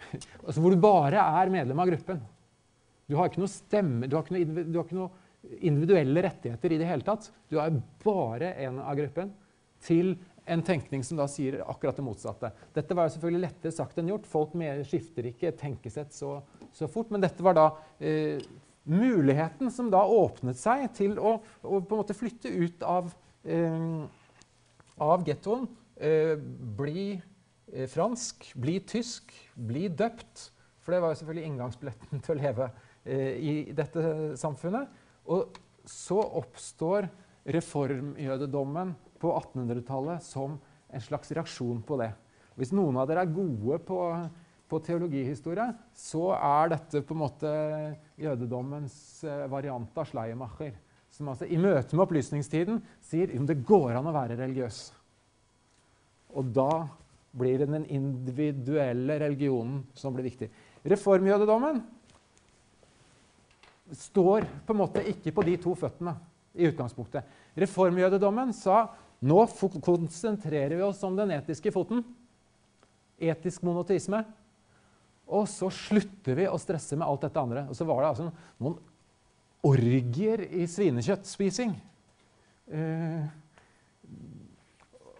altså 0.46 0.60
Hvor 0.60 0.70
du 0.70 0.76
bare 0.76 1.16
er 1.16 1.50
medlem 1.50 1.78
av 1.80 1.88
gruppen. 1.88 2.20
Du 3.08 3.16
har 3.18 3.28
ikke 3.28 3.42
noe 3.42 3.52
stemme, 3.52 4.08
du 4.08 4.16
har 4.16 4.24
ikke 4.24 4.36
noe, 4.36 4.64
du 4.64 4.78
har 4.78 4.86
ikke 4.86 4.98
noe 4.98 5.12
individuelle 5.64 6.22
rettigheter 6.24 6.72
i 6.72 6.78
det 6.80 6.88
hele 6.88 7.04
tatt. 7.06 7.28
Du 7.50 7.58
er 7.60 7.74
bare 8.04 8.54
en 8.64 8.80
av 8.80 8.96
gruppen 8.98 9.32
til 9.84 10.14
en 10.44 10.62
tenkning 10.64 11.04
som 11.04 11.18
da 11.18 11.26
sier 11.30 11.60
akkurat 11.64 11.96
det 11.96 12.04
motsatte. 12.04 12.50
Dette 12.76 12.96
var 12.96 13.08
jo 13.08 13.14
selvfølgelig 13.14 13.44
lettere 13.46 13.74
sagt 13.74 14.00
enn 14.00 14.10
gjort. 14.12 14.28
Folk 14.28 14.56
skifter 14.88 15.28
ikke 15.30 15.54
tenkesett 15.60 16.12
så, 16.16 16.38
så, 16.72 16.88
fort. 16.90 17.12
Men 17.12 17.24
dette 17.24 17.44
var 17.44 17.56
da 17.56 17.66
eh, 17.98 18.42
muligheten 18.84 19.72
som 19.72 19.88
da 19.92 20.04
åpnet 20.04 20.60
seg 20.60 20.90
til 20.96 21.16
å, 21.16 21.38
å 21.40 21.80
på 21.80 21.96
en 21.96 22.02
måte 22.02 22.16
flytte 22.16 22.52
ut 22.52 22.84
av, 22.88 23.12
eh, 23.44 24.04
av 25.04 25.24
gettoen. 25.28 25.68
Eh, 25.96 26.36
bli 26.76 27.14
eh, 27.14 27.88
fransk, 27.88 28.50
bli 28.60 28.80
tysk, 28.84 29.32
bli 29.54 29.88
døpt. 29.88 30.50
For 30.84 30.92
det 30.92 31.00
var 31.00 31.14
jo 31.14 31.22
selvfølgelig 31.22 31.48
inngangsbilletten 31.48 32.24
til 32.24 32.34
å 32.34 32.42
leve 32.42 32.68
i 33.04 33.72
dette 33.76 34.34
samfunnet. 34.40 34.88
Og 35.28 35.52
så 35.84 36.16
oppstår 36.40 37.08
reformjødedommen 37.44 38.94
på 39.20 39.32
1800-tallet 39.32 40.24
som 40.24 40.56
en 40.94 41.04
slags 41.04 41.32
reaksjon 41.34 41.82
på 41.84 41.98
det. 42.00 42.10
Hvis 42.58 42.72
noen 42.76 42.96
av 43.00 43.08
dere 43.10 43.24
er 43.24 43.34
gode 43.34 43.80
på, 43.86 44.00
på 44.70 44.80
teologihistorie, 44.86 45.66
så 45.96 46.30
er 46.36 46.74
dette 46.74 47.02
på 47.04 47.16
en 47.16 47.22
måte 47.24 47.52
jødedommens 48.20 48.96
eh, 49.26 49.46
variant 49.50 49.98
av 49.98 50.08
Schleiermacher. 50.08 50.76
Som 51.14 51.30
altså 51.30 51.46
i 51.46 51.58
møte 51.60 51.94
med 51.94 52.04
opplysningstiden 52.06 52.80
sier 53.04 53.34
om 53.38 53.46
det 53.46 53.62
går 53.66 53.98
an 53.98 54.10
å 54.10 54.14
være 54.14 54.38
religiøs. 54.38 54.86
Og 56.34 56.54
da 56.54 56.86
blir 57.34 57.58
det 57.60 57.68
den 57.70 57.86
individuelle 57.90 59.18
religionen 59.22 59.82
som 59.98 60.14
blir 60.14 60.26
viktig. 60.26 60.48
Reformjødedommen 60.86 61.82
står 63.92 64.46
på 64.66 64.72
en 64.72 64.80
måte 64.80 65.02
ikke 65.10 65.32
på 65.34 65.44
de 65.46 65.56
to 65.60 65.74
føttene 65.76 66.14
i 66.54 66.68
utgangspunktet. 66.70 67.26
Reformjødedommen 67.58 68.54
sa 68.56 68.86
nå 69.24 69.44
konsentrerer 69.84 70.76
vi 70.76 70.84
oss 70.84 71.02
om 71.06 71.16
den 71.16 71.32
etiske 71.36 71.72
foten. 71.74 72.02
Etisk 73.20 73.64
monoteisme. 73.66 74.24
Og 75.24 75.46
så 75.48 75.70
slutter 75.72 76.36
vi 76.36 76.48
å 76.48 76.60
stresse 76.60 76.98
med 76.98 77.06
alt 77.06 77.24
dette 77.24 77.40
andre. 77.40 77.64
Og 77.70 77.76
så 77.76 77.86
var 77.88 78.02
det 78.02 78.10
altså 78.10 78.28
noen 78.60 78.76
orgier 79.64 80.44
i 80.52 80.66
svinekjøttspising. 80.68 81.72
Eh, 82.68 83.24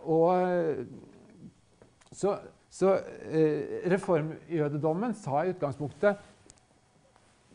og 0.05 0.85
så, 2.13 2.37
så 2.69 2.93
eh, 3.31 3.89
reformjødedommen 3.93 5.17
sa 5.17 5.43
i 5.43 5.55
utgangspunktet 5.55 6.21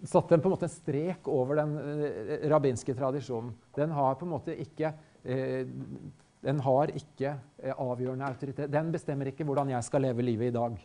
satte 0.07 0.37
på 0.37 0.47
en 0.47 0.53
måte 0.53 0.67
en 0.67 0.73
strek 0.73 1.27
over 1.31 1.59
den 1.59 1.75
eh, 1.79 2.47
rabbinske 2.51 2.95
tradisjonen. 2.95 3.51
Den 3.75 3.93
har 3.95 4.15
på 4.19 4.27
en 4.27 4.33
måte 4.33 4.55
ikke 4.55 4.93
eh, 5.23 5.67
den 6.39 6.61
har 6.63 6.93
ikke 6.95 7.33
eh, 7.35 7.73
avgjørende 7.75 8.29
autoritet. 8.29 8.71
Den 8.71 8.93
bestemmer 8.93 9.31
ikke 9.31 9.47
hvordan 9.47 9.73
jeg 9.73 9.87
skal 9.87 10.05
leve 10.07 10.25
livet 10.25 10.51
i 10.51 10.55
dag. 10.55 10.79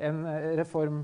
En 0.00 0.22
reform, 0.56 1.02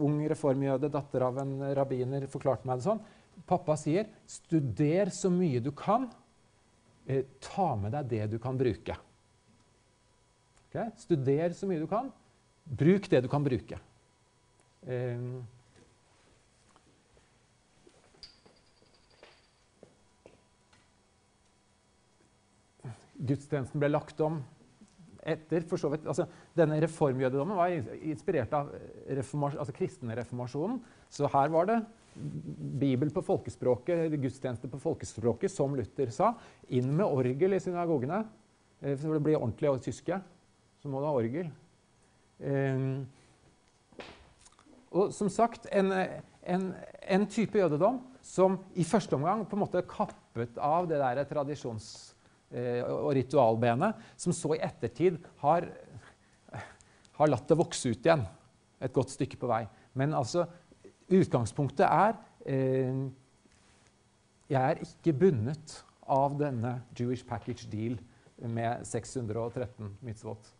ung 0.00 0.14
reformjøde, 0.30 0.88
datter 0.88 1.26
av 1.26 1.42
en 1.42 1.50
rabbiner, 1.76 2.24
forklarte 2.32 2.64
meg 2.64 2.80
det 2.80 2.86
sånn. 2.86 3.02
Pappa 3.44 3.74
sier 3.76 4.06
'studer 4.24 5.10
så 5.12 5.28
mye 5.28 5.60
du 5.60 5.68
kan'. 5.76 6.06
Ta 7.44 7.66
med 7.76 7.92
deg 7.92 8.08
det 8.08 8.30
du 8.32 8.38
kan 8.40 8.56
bruke. 8.56 8.96
Okay? 10.70 10.88
Studer 10.96 11.52
så 11.52 11.68
mye 11.68 11.82
du 11.82 11.90
kan. 11.90 12.08
Bruk 12.64 13.10
det 13.12 13.20
du 13.26 13.28
kan 13.28 13.44
bruke. 13.44 13.76
Ehm, 14.84 15.44
gudstjenesten 23.14 23.80
ble 23.80 23.88
lagt 23.92 24.20
om 24.24 24.42
etter 25.24 25.64
for 25.64 25.80
så 25.80 25.88
vidt, 25.88 26.04
altså 26.04 26.26
Denne 26.56 26.76
reformjødedommen 26.84 27.56
var 27.56 27.72
inspirert 28.04 28.52
av 28.54 28.68
altså 29.08 29.74
kristenreformasjonen. 29.74 30.82
Så 31.08 31.30
her 31.32 31.48
var 31.54 31.70
det 31.70 31.78
Bibel 32.14 33.10
på 33.10 33.24
folkespråket, 33.26 34.12
gudstjeneste 34.20 34.68
på 34.70 34.78
folkespråket, 34.82 35.50
som 35.50 35.74
Luther 35.74 36.12
sa. 36.14 36.34
Inn 36.68 36.92
med 36.94 37.08
orgel 37.08 37.56
i 37.56 37.62
synagogene. 37.62 38.20
Eh, 38.84 38.94
for 38.94 39.16
det 39.16 39.24
blir 39.24 39.40
ordentlig 39.40 39.72
og 39.72 39.82
tyske, 39.82 40.20
så 40.78 40.92
må 40.92 41.00
du 41.00 41.08
ha 41.08 41.16
orgel. 41.16 41.50
Um, 42.38 43.06
og 44.94 45.14
som 45.14 45.30
sagt, 45.32 45.66
en, 45.74 45.90
en, 45.92 46.68
en 47.02 47.26
type 47.30 47.58
jødedom 47.58 47.98
som 48.24 48.58
i 48.78 48.86
første 48.86 49.16
omgang 49.16 49.42
på 49.48 49.56
en 49.56 49.64
måte 49.64 49.82
kappet 49.90 50.58
av 50.62 50.86
det 50.88 51.00
der 51.02 51.24
tradisjons- 51.28 52.14
eh, 52.54 52.80
og 52.86 53.12
ritualbenet, 53.18 53.98
som 54.16 54.32
så 54.32 54.54
i 54.54 54.62
ettertid 54.62 55.18
har, 55.42 55.66
har 57.18 57.30
latt 57.30 57.48
det 57.50 57.58
vokse 57.58 57.90
ut 57.90 58.06
igjen 58.06 58.24
et 58.84 58.94
godt 58.94 59.12
stykke 59.14 59.38
på 59.40 59.50
vei. 59.50 59.64
Men 59.98 60.14
altså, 60.14 60.46
utgangspunktet 61.10 61.86
er 61.86 62.16
eh, 62.46 63.04
Jeg 64.44 64.60
er 64.60 64.82
ikke 64.84 65.14
bundet 65.16 65.78
av 66.06 66.34
denne 66.36 66.82
Jewish 66.98 67.24
Package 67.26 67.66
Deal 67.72 67.96
med 68.36 68.84
613 68.84 69.96
mitzvot. 70.04 70.50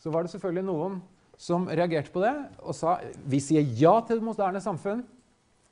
Så 0.00 0.10
var 0.10 0.24
det 0.24 0.32
selvfølgelig 0.32 0.66
noen 0.66 0.98
som 1.40 1.64
reagerte 1.68 2.12
på 2.12 2.20
det 2.20 2.34
og 2.60 2.74
sa 2.76 2.98
vi 3.30 3.40
sier 3.40 3.64
ja 3.80 4.00
til 4.04 4.18
det 4.20 4.26
moderne 4.26 4.60
samfunn. 4.60 5.00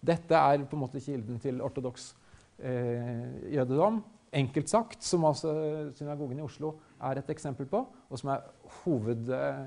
Dette 0.00 0.36
er 0.36 0.64
på 0.64 0.76
en 0.76 0.80
måte 0.84 1.00
kilden 1.02 1.38
til 1.42 1.60
ortodoks 1.64 2.14
eh, 2.62 3.52
jødedom. 3.52 4.04
Enkelt 4.38 4.68
sagt, 4.70 5.04
som 5.04 5.24
altså 5.24 5.52
synagogen 5.96 6.38
i 6.38 6.42
Oslo 6.44 6.72
er 7.04 7.18
et 7.18 7.30
eksempel 7.32 7.66
på, 7.68 7.78
og 7.84 8.18
som 8.20 8.28
er 8.32 8.40
hoved, 8.82 9.28
eh, 9.34 9.66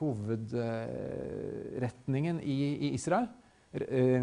hovedretningen 0.00 2.40
i, 2.40 2.72
i, 2.72 2.88
Israel. 2.96 3.26
Eh, 3.72 4.22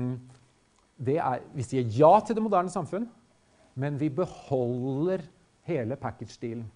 er, 1.13 1.39
vi 1.55 1.63
sier 1.65 1.83
ja 1.95 2.19
til 2.25 2.35
det 2.37 2.45
moderne 2.45 2.69
samfunn, 2.73 3.07
men 3.79 3.99
vi 4.01 4.09
beholder 4.09 5.19
hele 5.69 5.95
package-stilen. 5.95 6.71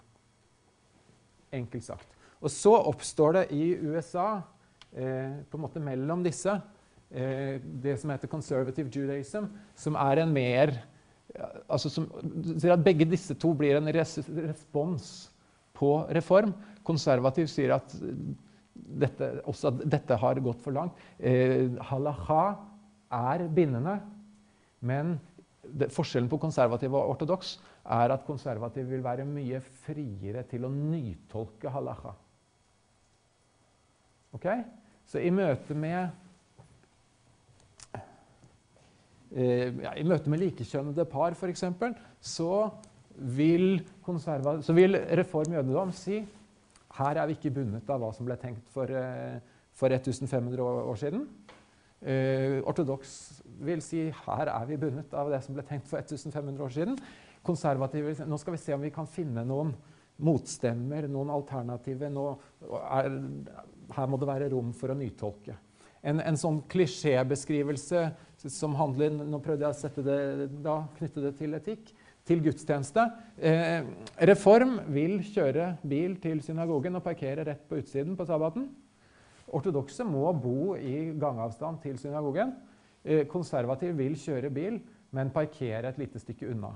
Enkelt 1.54 1.84
sagt. 1.86 2.13
Og 2.44 2.52
så 2.52 2.74
oppstår 2.76 3.38
det 3.38 3.44
i 3.56 3.72
USA, 3.80 4.42
eh, 4.92 5.40
på 5.48 5.58
en 5.58 5.64
måte 5.64 5.82
mellom 5.82 6.22
disse, 6.24 6.52
eh, 7.10 7.56
det 7.60 7.96
som 8.00 8.12
heter 8.12 8.28
conservative 8.28 8.92
judaism, 8.92 9.48
som 9.74 9.96
er 9.96 10.22
en 10.22 10.34
mer 10.34 10.76
altså 11.68 11.90
som, 11.90 12.08
at 12.70 12.82
Begge 12.84 13.06
disse 13.08 13.34
to 13.40 13.52
blir 13.58 13.78
en 13.78 13.90
res 13.94 14.18
respons 14.28 15.10
på 15.74 15.96
reform. 16.14 16.54
Konservativ 16.86 17.48
sier 17.50 17.74
at 17.74 17.94
dette, 18.74 19.30
også 19.48 19.72
at 19.72 19.84
dette 19.96 20.18
har 20.20 20.40
gått 20.44 20.62
for 20.62 20.76
langt. 20.76 20.98
Eh, 21.18 21.72
halacha 21.90 22.42
er 23.14 23.46
bindende, 23.54 23.98
men 24.84 25.16
det, 25.64 25.90
forskjellen 25.94 26.28
på 26.30 26.38
konservativ 26.42 26.94
og 26.94 27.14
ortodoks 27.14 27.56
er 27.94 28.12
at 28.14 28.26
konservativ 28.26 28.88
vil 28.90 29.02
være 29.04 29.26
mye 29.28 29.60
friere 29.84 30.44
til 30.48 30.66
å 30.66 30.72
nytolke 30.72 31.72
halacha. 31.72 32.14
Okay? 34.34 34.64
Så 35.06 35.20
i 35.22 35.30
møte 35.34 35.76
med 35.76 36.08
eh, 39.32 39.68
ja, 39.84 39.92
I 39.96 40.06
møte 40.06 40.30
med 40.32 40.42
likekjønnede 40.42 41.04
par, 41.10 41.36
f.eks., 41.36 41.64
så, 42.20 42.70
så 44.64 44.76
vil 44.76 44.96
Reform 45.20 45.52
jødedom 45.54 45.92
si 45.94 46.22
her 46.94 47.18
er 47.18 47.26
vi 47.26 47.34
ikke 47.38 47.50
bundet 47.56 47.88
av 47.90 47.98
hva 48.02 48.12
som 48.14 48.26
ble 48.26 48.36
tenkt 48.38 48.68
for, 48.74 48.90
eh, 48.90 49.40
for 49.74 49.90
1500 49.90 50.62
år 50.62 51.00
siden. 51.00 51.26
Uh, 52.04 52.60
ortodoks 52.68 53.40
vil 53.64 53.80
si 53.80 54.02
her 54.12 54.48
er 54.52 54.66
vi 54.68 54.76
bundet 54.76 55.14
av 55.16 55.30
det 55.32 55.38
som 55.40 55.54
ble 55.56 55.62
tenkt 55.64 55.86
for 55.88 55.96
1500 56.02 56.60
år 56.60 56.72
siden. 56.74 56.98
Konservative 57.44 58.10
vil 58.10 58.16
si 58.18 58.26
nå 58.28 58.36
skal 58.40 58.52
vi 58.52 58.60
se 58.60 58.74
om 58.76 58.84
vi 58.84 58.92
kan 58.92 59.08
finne 59.08 59.44
noen 59.48 59.70
motstemmer, 60.20 61.08
noen 61.08 61.32
alternativer. 61.32 62.12
Nå 62.12 62.26
er, 62.90 63.08
her 63.92 64.10
må 64.10 64.18
det 64.20 64.28
være 64.30 64.50
rom 64.52 64.72
for 64.76 64.92
å 64.92 64.98
nytolke. 64.98 65.56
En, 66.04 66.20
en 66.20 66.38
sånn 66.38 66.60
klisjébeskrivelse 66.68 68.04
som 68.52 68.74
handler 68.76 69.14
Nå 69.14 69.38
prøvde 69.40 69.64
jeg 69.64 69.72
å 69.72 69.78
sette 69.78 70.02
det, 70.04 70.48
da, 70.64 70.82
knytte 70.98 71.22
det 71.24 71.32
til 71.38 71.56
etikk. 71.56 71.92
Til 72.24 72.40
gudstjeneste. 72.40 73.02
Eh, 73.36 73.84
reform 74.30 74.78
vil 74.92 75.18
kjøre 75.28 75.74
bil 75.84 76.14
til 76.22 76.38
synagogen 76.44 76.96
og 76.96 77.04
parkere 77.04 77.44
rett 77.44 77.66
på 77.68 77.82
utsiden 77.82 78.16
på 78.16 78.24
sabbaten. 78.28 78.70
Ortodokse 79.52 80.06
må 80.08 80.30
bo 80.32 80.72
i 80.76 81.10
gangavstand 81.20 81.82
til 81.82 81.98
synagogen. 82.00 82.54
Eh, 83.04 83.26
konservativ 83.28 83.92
vil 84.00 84.16
kjøre 84.16 84.48
bil, 84.56 84.80
men 85.12 85.32
parkere 85.34 85.92
et 85.92 86.00
lite 86.00 86.22
stykke 86.22 86.48
unna. 86.54 86.72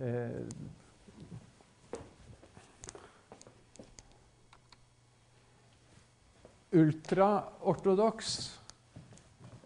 Eh, 0.00 0.40
Ultraortodoks 6.72 8.32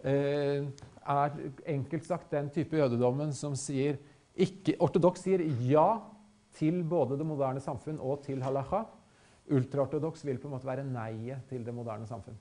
eh, 0.03 0.67
er 1.07 1.39
enkelt 1.71 2.07
sagt 2.07 2.33
den 2.35 2.51
type 2.55 2.79
jødedommen 2.79 3.33
som 3.37 3.55
sier 3.59 4.01
ikke, 4.37 4.75
Ortodoks 4.83 5.23
sier 5.25 5.45
ja 5.65 5.87
til 6.57 6.83
både 6.89 7.17
det 7.17 7.27
moderne 7.29 7.63
samfunn 7.63 8.01
og 8.03 8.25
til 8.27 8.43
halakha. 8.45 8.83
Ultraortodoks 9.55 10.25
vil 10.27 10.41
på 10.43 10.49
en 10.49 10.57
måte 10.57 10.69
være 10.69 10.85
nei-et 10.85 11.47
til 11.49 11.65
det 11.65 11.75
moderne 11.75 12.09
samfunn. 12.09 12.37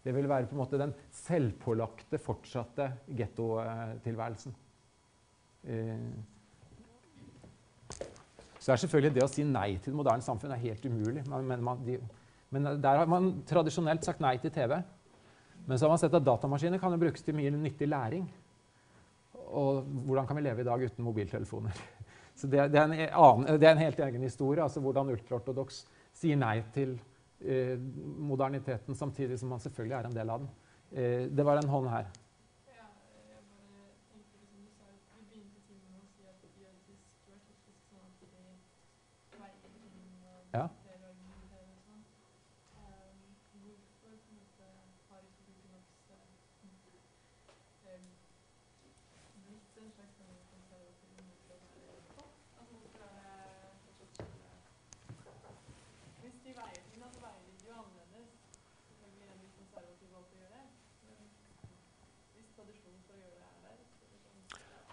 Det 0.00 0.14
vil 0.16 0.28
være 0.30 0.48
på 0.48 0.56
en 0.56 0.62
måte 0.62 0.80
den 0.80 0.94
selvpålagte, 1.12 2.20
fortsatte 2.22 2.86
gettotilværelsen. 3.18 4.54
Eh, 5.68 6.06
så 8.60 8.72
er 8.72 8.80
selvfølgelig 8.80 9.16
det 9.16 9.24
å 9.24 9.32
si 9.32 9.44
nei 9.44 9.74
til 9.80 9.92
det 9.92 9.98
moderne 9.98 10.24
samfunn 10.24 10.56
helt 10.62 10.84
umulig. 10.86 11.24
Men, 11.28 11.64
man, 11.64 11.84
de, 11.84 11.98
men 12.50 12.66
der 12.82 13.02
har 13.02 13.10
man 13.10 13.32
tradisjonelt 13.46 14.04
sagt 14.04 14.22
nei 14.22 14.36
til 14.42 14.52
TV. 14.54 14.76
Men 15.66 15.78
så 15.78 15.86
har 15.86 15.92
man 15.94 16.00
sett 16.02 16.14
at 16.16 16.26
datamaskiner 16.26 16.80
kan 16.82 16.94
jo 16.94 17.00
brukes 17.00 17.22
til 17.22 17.36
mye 17.38 17.52
nyttig 17.54 17.88
læring. 17.88 18.24
Og 19.50 19.84
hvordan 20.06 20.26
kan 20.26 20.38
vi 20.38 20.42
leve 20.42 20.62
i 20.62 20.66
dag 20.66 20.82
uten 20.86 21.04
mobiltelefoner? 21.04 21.82
Så 22.40 22.48
det, 22.48 22.70
det, 22.72 22.78
er, 22.80 22.84
en 22.84 22.92
annen, 23.12 23.60
det 23.60 23.66
er, 23.68 23.74
en 23.74 23.82
helt 23.84 24.00
egen 24.00 24.22
historie. 24.22 24.62
altså 24.62 24.80
Hvordan 24.80 25.10
ultraortodoks 25.12 25.82
sier 26.16 26.38
nei 26.40 26.62
til 26.72 26.94
eh, 27.42 27.76
moderniteten 28.30 28.96
samtidig 28.96 29.38
som 29.38 29.52
man 29.52 29.60
selvfølgelig 29.60 29.96
er 29.98 30.08
en 30.08 30.16
del 30.16 30.30
av 30.30 30.40
den. 30.40 30.50
Eh, 30.90 31.26
det 31.28 31.44
var 31.44 31.60
en 31.60 31.68
hånd 31.68 31.90
her. 31.92 32.08
Ja. 40.50 40.66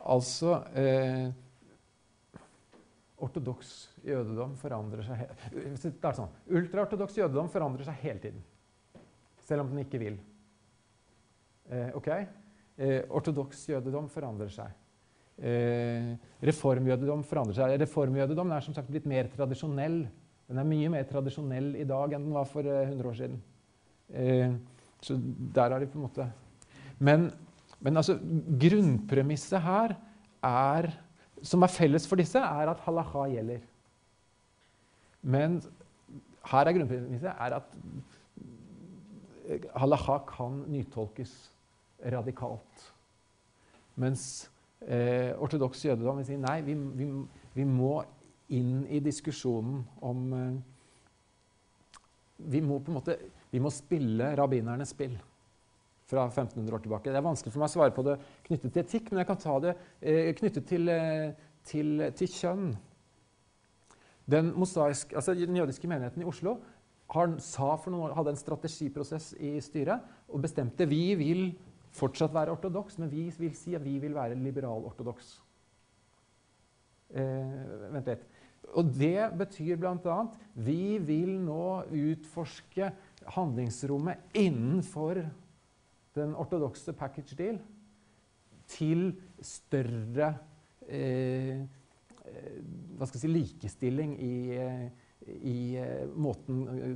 Altså 0.08 0.54
eh, 0.80 1.28
Ortodoks 3.18 3.72
jødedom 4.06 4.54
forandrer 4.60 5.04
seg 5.04 5.24
det 5.52 5.92
er 5.92 6.16
sånn, 6.16 6.34
Ultraortodoks 6.54 7.18
jødedom 7.18 7.50
forandrer 7.52 7.88
seg 7.88 7.98
hele 8.04 8.22
tiden. 8.22 8.44
Selv 9.48 9.64
om 9.64 9.72
den 9.72 9.82
ikke 9.86 10.02
vil. 10.02 10.20
Eh, 11.72 11.90
ok? 11.98 12.10
Eh, 12.78 13.00
ortodoks 13.10 13.64
jødedom 13.72 14.08
forandrer 14.14 14.52
seg. 14.54 14.76
Eh, 15.38 16.14
reformjødedom 16.46 17.24
forandrer 17.28 17.58
seg. 17.58 17.76
Reformjødedom 17.82 18.54
er 18.54 18.66
som 18.66 18.76
sagt 18.78 18.90
blitt 18.92 19.08
mer 19.10 19.30
tradisjonell. 19.34 20.02
Den 20.48 20.62
er 20.62 20.68
mye 20.68 20.90
mer 20.94 21.08
tradisjonell 21.10 21.74
i 21.78 21.86
dag 21.88 22.14
enn 22.16 22.28
den 22.30 22.36
var 22.38 22.48
for 22.50 22.66
100 22.66 22.94
eh, 22.94 23.10
år 23.10 23.18
siden. 23.20 23.42
Eh, 24.14 24.56
så 25.04 25.18
der 25.18 25.74
har 25.74 25.82
de 25.84 25.90
på 25.92 26.00
en 26.00 26.06
måte 26.08 26.26
Men 26.98 27.28
men 27.80 27.98
altså, 27.98 28.18
grunnpremisset 28.62 29.62
her 29.62 29.96
er, 30.44 30.90
som 31.46 31.62
er 31.62 31.72
felles 31.72 32.08
for 32.10 32.20
disse, 32.20 32.40
er 32.40 32.72
at 32.72 32.82
halaha 32.86 33.28
gjelder. 33.30 33.62
Men 35.22 35.60
her 36.52 36.70
er 36.70 36.78
grunnpremisset 36.78 37.34
er 37.34 37.58
at 37.60 37.76
halaha 39.78 40.18
kan 40.28 40.64
nytolkes 40.72 41.34
radikalt. 42.14 42.88
Mens 43.98 44.50
eh, 44.82 45.34
ortodoks 45.42 45.86
jødedom 45.86 46.20
vil 46.22 46.28
si 46.28 46.38
nei, 46.42 46.60
vi, 46.66 46.74
vi, 46.74 47.08
vi, 47.56 47.66
må 47.66 48.02
inn 48.54 48.84
i 48.94 49.00
diskusjonen 49.04 49.82
om 50.06 50.28
eh, 50.38 50.60
vi, 52.38 52.62
må 52.62 52.78
måte, 52.94 53.18
vi 53.52 53.62
må 53.62 53.72
spille 53.74 54.36
rabbinernes 54.38 54.94
spill 54.94 55.18
fra 56.08 56.24
1500 56.30 56.76
år 56.76 56.84
tilbake. 56.84 57.12
Det 57.12 57.20
er 57.20 57.26
vanskelig 57.26 57.54
for 57.54 57.62
meg 57.62 57.70
å 57.70 57.76
svare 57.76 57.96
på 57.96 58.06
det 58.08 58.16
knyttet 58.48 58.74
til 58.74 58.84
etikk, 58.84 59.12
men 59.12 59.22
jeg 59.22 59.30
kan 59.30 59.42
ta 59.44 59.56
det 59.64 59.74
eh, 60.00 60.32
knyttet 60.38 60.68
til, 60.70 60.92
eh, 60.92 61.32
til, 61.68 62.06
til, 62.16 62.32
kjønn. 62.32 62.68
Den, 64.28 64.52
mosaisk, 64.56 65.16
altså 65.16 65.36
den, 65.36 65.56
jødiske 65.60 65.88
menigheten 65.88 66.24
i 66.24 66.28
Oslo 66.28 66.58
har, 67.12 67.32
år, 67.32 68.16
hadde 68.16 68.34
en 68.34 68.40
strategiprosess 68.40 69.34
i 69.40 69.56
styret 69.64 70.04
og 70.28 70.44
bestemte 70.44 70.88
vi 70.88 71.16
vil 71.20 71.44
fortsatt 71.96 72.34
være 72.36 72.54
ortodoks, 72.56 72.98
men 73.02 73.12
vi 73.12 73.28
vil 73.40 73.56
si 73.56 73.76
at 73.76 73.84
vi 73.84 73.98
vil 74.00 74.16
være 74.16 74.36
liberal-ortodoks. 74.40 75.38
Eh, 77.16 77.92
vent 77.94 78.12
litt. 78.12 78.24
Og 78.76 78.90
det 78.96 79.30
betyr 79.40 79.80
bl.a. 79.80 80.18
vi 80.60 80.98
vil 81.00 81.38
nå 81.40 81.88
utforske 81.88 82.92
handlingsrommet 83.38 84.36
innenfor 84.36 85.22
den 86.18 86.36
ortodokse 86.38 86.94
package 86.98 87.38
deal 87.40 87.60
til 88.68 89.10
større 89.42 90.34
eh, 90.88 91.64
eh 92.28 92.56
hva 92.98 93.06
skal 93.08 93.22
jeg 93.22 93.22
si, 93.22 93.30
likestilling 93.32 94.16
i, 94.20 94.32
i 95.28 95.60
eh, 95.80 96.08
måten 96.20 96.64
eh, 96.74 96.96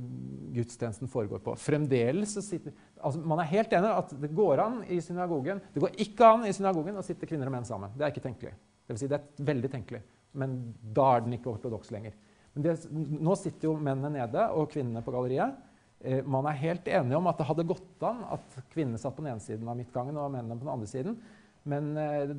gudstjenesten 0.56 1.08
foregår 1.08 1.40
på. 1.44 1.54
Fremdeles 1.56 2.34
sitter, 2.44 2.74
altså 2.98 3.22
Man 3.24 3.40
er 3.40 3.50
helt 3.52 3.72
enig 3.72 3.92
at 3.92 4.12
det 4.20 4.32
går 4.36 4.60
an 4.60 4.82
i 4.92 5.00
synagogen 5.04 5.62
Det 5.72 5.80
går 5.80 5.96
ikke 6.04 6.28
an 6.34 6.44
i 6.48 6.52
synagogen 6.52 6.98
å 6.98 7.06
sitte 7.06 7.28
kvinner 7.30 7.48
og 7.48 7.56
menn 7.56 7.68
sammen. 7.68 7.94
Det 7.96 8.04
er 8.04 8.12
ikke 8.12 8.26
tenkelig. 8.26 8.52
Det, 8.82 8.92
vil 8.92 9.00
si, 9.00 9.08
det 9.08 9.18
er 9.20 9.48
veldig 9.52 9.72
tenkelig, 9.72 10.02
men 10.36 10.58
da 10.94 11.08
er 11.14 11.24
den 11.24 11.38
ikke 11.38 11.52
ortodoks 11.54 11.92
lenger. 11.94 12.16
Men 12.52 12.66
det, 12.66 12.76
nå 12.92 13.36
sitter 13.40 13.70
jo 13.70 13.76
mennene 13.78 14.10
nede 14.18 14.48
og 14.58 14.68
kvinnene 14.74 15.04
på 15.04 15.14
galleriet. 15.14 15.56
Eh, 16.02 16.24
man 16.26 16.48
er 16.50 16.58
helt 16.58 16.88
enige 16.90 17.18
om 17.18 17.30
at 17.30 17.38
det 17.38 17.46
hadde 17.46 17.68
gått 17.68 18.02
an 18.06 18.24
at 18.34 18.58
kvinnene 18.72 18.98
satt 18.98 19.14
på 19.14 19.22
den 19.22 19.32
ene 19.34 19.44
siden 19.44 19.68
av 19.70 19.78
midtgangen 19.78 20.18
og 20.18 20.32
mennene 20.34 20.58
på 20.58 20.66
den 20.66 20.74
andre 20.74 20.90
siden. 20.90 21.16
Men 21.62 21.92
eh, 21.96 22.32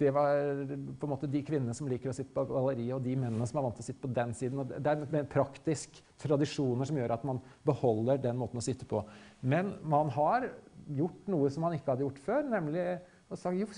det 0.00 0.12
var 0.16 0.62
på 0.96 1.06
en 1.06 1.12
måte 1.12 1.28
de 1.28 1.42
kvinnene 1.44 1.76
som 1.76 1.90
liker 1.90 2.08
å 2.08 2.16
sitte 2.16 2.32
på 2.32 2.46
galleriet, 2.48 2.94
og 2.96 3.04
de 3.04 3.16
mennene 3.20 3.48
som 3.48 3.60
er 3.60 3.66
vant 3.66 3.76
til 3.76 3.84
å 3.84 3.88
sitte 3.90 4.04
på 4.06 4.12
den 4.16 4.32
siden. 4.36 4.62
Og 4.62 4.72
det 4.72 4.94
er 4.96 5.28
praktisk 5.30 6.00
tradisjoner 6.22 6.88
som 6.88 7.00
gjør 7.00 7.16
at 7.18 7.26
man 7.28 7.42
beholder 7.68 8.22
den 8.22 8.40
måten 8.40 8.62
å 8.62 8.64
sitte 8.64 8.88
på. 8.88 9.04
Men 9.44 9.74
man 9.84 10.12
har 10.16 10.48
gjort 10.88 11.28
noe 11.30 11.50
som 11.52 11.66
man 11.66 11.76
ikke 11.76 11.92
hadde 11.92 12.06
gjort 12.06 12.22
før, 12.24 12.46
nemlig 12.48 12.86
å 13.32 13.38
si 13.38 13.52
jo, 13.60 13.68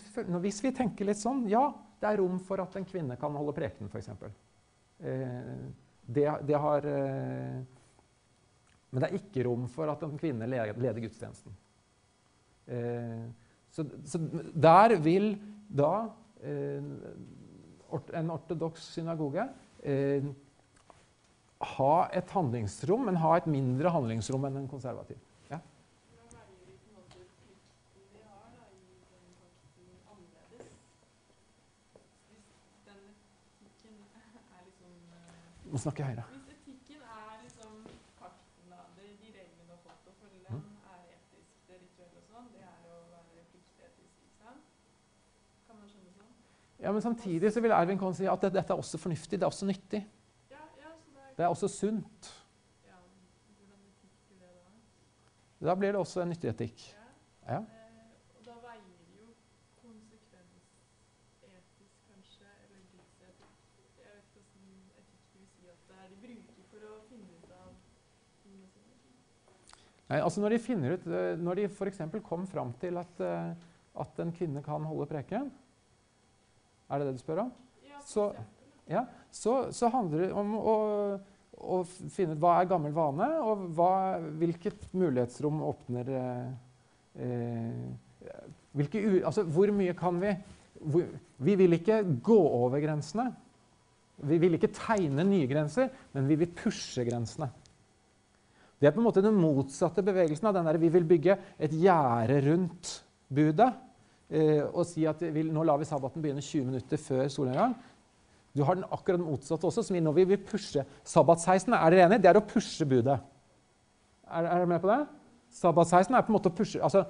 hvis 0.42 0.62
vi 0.64 0.72
tenker 0.74 1.06
litt 1.06 1.20
sånn 1.20 1.44
Ja, 1.50 1.68
det 2.02 2.08
er 2.10 2.18
rom 2.22 2.38
for 2.42 2.62
at 2.62 2.74
en 2.78 2.86
kvinne 2.86 3.18
kan 3.20 3.34
holde 3.38 3.54
preken, 3.56 3.90
f.eks. 3.90 4.10
Eh, 5.02 5.50
det, 6.06 6.26
det 6.46 6.58
har 6.60 6.86
Men 8.94 9.02
det 9.02 9.08
er 9.08 9.18
ikke 9.18 9.42
rom 9.48 9.64
for 9.66 9.90
at 9.90 10.02
en 10.06 10.18
kvinne 10.20 10.46
leder, 10.46 11.00
gudstjenesten. 11.02 11.56
Eh, 12.70 13.24
så, 13.74 13.82
så, 14.06 14.20
der 14.54 14.94
vil 15.02 15.32
da 15.66 16.06
eh, 16.38 16.84
en 18.14 18.30
ortodoks 18.30 18.86
synagoge 18.94 19.48
eh, 19.82 20.28
ha 21.74 21.94
et 22.14 22.30
handlingsrom, 22.36 23.08
men 23.08 23.18
ha 23.18 23.34
et 23.40 23.50
mindre 23.50 23.90
handlingsrom 23.90 24.46
enn 24.46 24.62
en 24.62 24.70
konservativ. 24.70 25.18
Ja? 25.50 25.58
Må 35.74 35.82
snakke 35.82 36.06
høyere. 36.06 36.43
Ja, 46.84 46.92
Men 46.92 47.02
samtidig 47.02 47.52
så 47.52 47.60
vil 47.64 47.72
Ervin 47.72 47.98
Kohn 47.98 48.12
si 48.12 48.26
at 48.28 48.42
dette 48.44 48.60
er 48.60 48.76
også 48.76 48.98
fornuftig. 49.00 49.40
Det 49.40 49.46
er 49.46 49.48
også 49.48 49.66
nyttig. 49.66 50.08
Ja, 50.50 50.56
ja, 50.76 50.90
det, 51.36 51.44
er... 51.44 51.48
også 51.48 51.68
sunt. 51.68 52.44
Ja, 52.84 52.96
det 55.60 55.66
da? 55.70 55.74
blir 55.74 55.92
det 55.96 56.00
også 56.02 56.20
en 56.20 56.28
nyttig 56.28 56.48
etikk. 56.52 56.96
Ja. 57.48 57.56
Eh, 57.56 57.64
og 58.36 58.44
da 58.44 58.52
veier 58.66 59.00
jo 59.16 59.26
konsekvensetisk 59.80 61.96
kanskje, 62.10 62.44
eller 62.66 62.80
livsetikk 62.92 64.04
Jeg 64.04 64.12
vet 64.12 64.36
ikke 64.42 64.52
hvordan 64.52 64.84
etikk 65.00 65.24
vil 65.40 65.48
si 65.56 65.64
at 65.72 65.80
det 65.88 65.96
er 66.04 66.08
de 66.12 66.16
bruker 66.26 66.64
for 66.68 66.80
å 66.84 67.00
finne 67.08 67.32
ut 67.32 67.48
av. 67.62 67.72
Nei, 70.04 70.20
altså 70.20 70.44
Når 70.44 70.52
de 70.52 70.64
finner 70.68 70.88
ut, 70.98 71.04
eh, 71.08 71.32
når 71.40 71.54
de 71.62 71.72
f.eks. 71.72 72.04
kom 72.28 72.44
fram 72.46 72.76
til 72.76 73.00
at, 73.00 73.14
eh, 73.24 73.56
at 74.04 74.12
en 74.20 74.36
kvinne 74.36 74.60
kan 74.60 74.84
holde 74.84 75.08
preken, 75.16 75.48
er 76.88 77.00
det 77.00 77.06
det 77.08 77.16
du 77.16 77.22
spør 77.22 77.44
om? 77.46 77.52
Så, 78.04 78.28
ja, 78.90 79.06
så, 79.32 79.72
så 79.72 79.88
handler 79.92 80.26
det 80.26 80.32
om 80.36 80.50
å, 80.58 80.74
å, 81.56 81.78
finne 82.12 82.36
ut 82.36 82.42
hva 82.42 82.58
er 82.60 82.68
gammel 82.68 82.92
vane, 82.96 83.28
og 83.40 83.68
hva, 83.76 83.92
hvilket 84.40 84.90
mulighetsrom 84.92 85.62
åpner 85.64 86.10
eh, 86.20 86.50
eh, 87.24 88.34
hvilke, 88.74 89.00
altså, 89.24 89.46
Hvor 89.48 89.72
mye 89.72 89.94
kan 89.96 90.20
vi 90.20 90.34
hvor, 90.84 91.08
Vi 91.38 91.56
vil 91.60 91.78
ikke 91.78 92.02
gå 92.24 92.36
over 92.36 92.82
grensene. 92.82 93.30
Vi 94.24 94.38
vil 94.38 94.56
ikke 94.58 94.72
tegne 94.74 95.24
nye 95.26 95.48
grenser, 95.50 95.88
men 96.14 96.28
vi 96.28 96.36
vil 96.42 96.52
pushe 96.54 97.06
grensene. 97.06 97.48
Det 98.78 98.90
er 98.90 98.94
på 98.94 99.00
en 99.00 99.06
måte 99.06 99.22
den 99.24 99.38
motsatte 99.38 100.04
bevegelsen 100.04 100.50
av 100.50 100.58
den 100.58 100.68
der 100.68 100.78
vi 100.82 100.90
vil 100.92 101.06
bygge 101.08 101.38
et 101.62 101.72
gjerde 101.72 102.40
rundt 102.44 102.90
budet 103.32 103.70
og 104.34 104.86
si 104.88 105.04
at 105.06 105.20
vi, 105.34 105.44
nå 105.46 105.62
lar 105.66 105.78
vi 105.78 105.86
sabbaten 105.86 106.22
begynne 106.22 106.42
20 106.42 106.70
minutter 106.70 106.98
før 106.98 107.28
solnedgang. 107.30 107.76
Du 108.54 108.62
har 108.62 108.78
den 108.78 108.86
akkurat 108.90 109.22
motsatte 109.22 109.66
også, 109.66 109.82
som 109.82 109.96
vi 109.96 110.02
nå 110.02 110.12
vil 110.14 110.28
vi 110.30 110.38
pushe. 110.38 110.84
Sabbatsheisen, 111.06 111.74
er 111.74 111.90
dere 111.90 112.06
enige? 112.06 112.22
Det 112.22 112.30
er 112.30 112.38
å 112.38 112.46
pushe 112.46 112.86
budet. 112.86 113.18
Er, 114.28 114.46
er 114.46 114.60
dere 114.60 114.70
med 114.70 114.82
på 114.82 114.90
det? 114.90 115.00
Sabbatsheisen 115.54 116.14
er 116.14 116.22
på 116.26 116.32
en 116.32 116.36
måte 116.38 116.50
å 116.50 116.54
pushe 116.54 116.82
Altså 116.82 117.04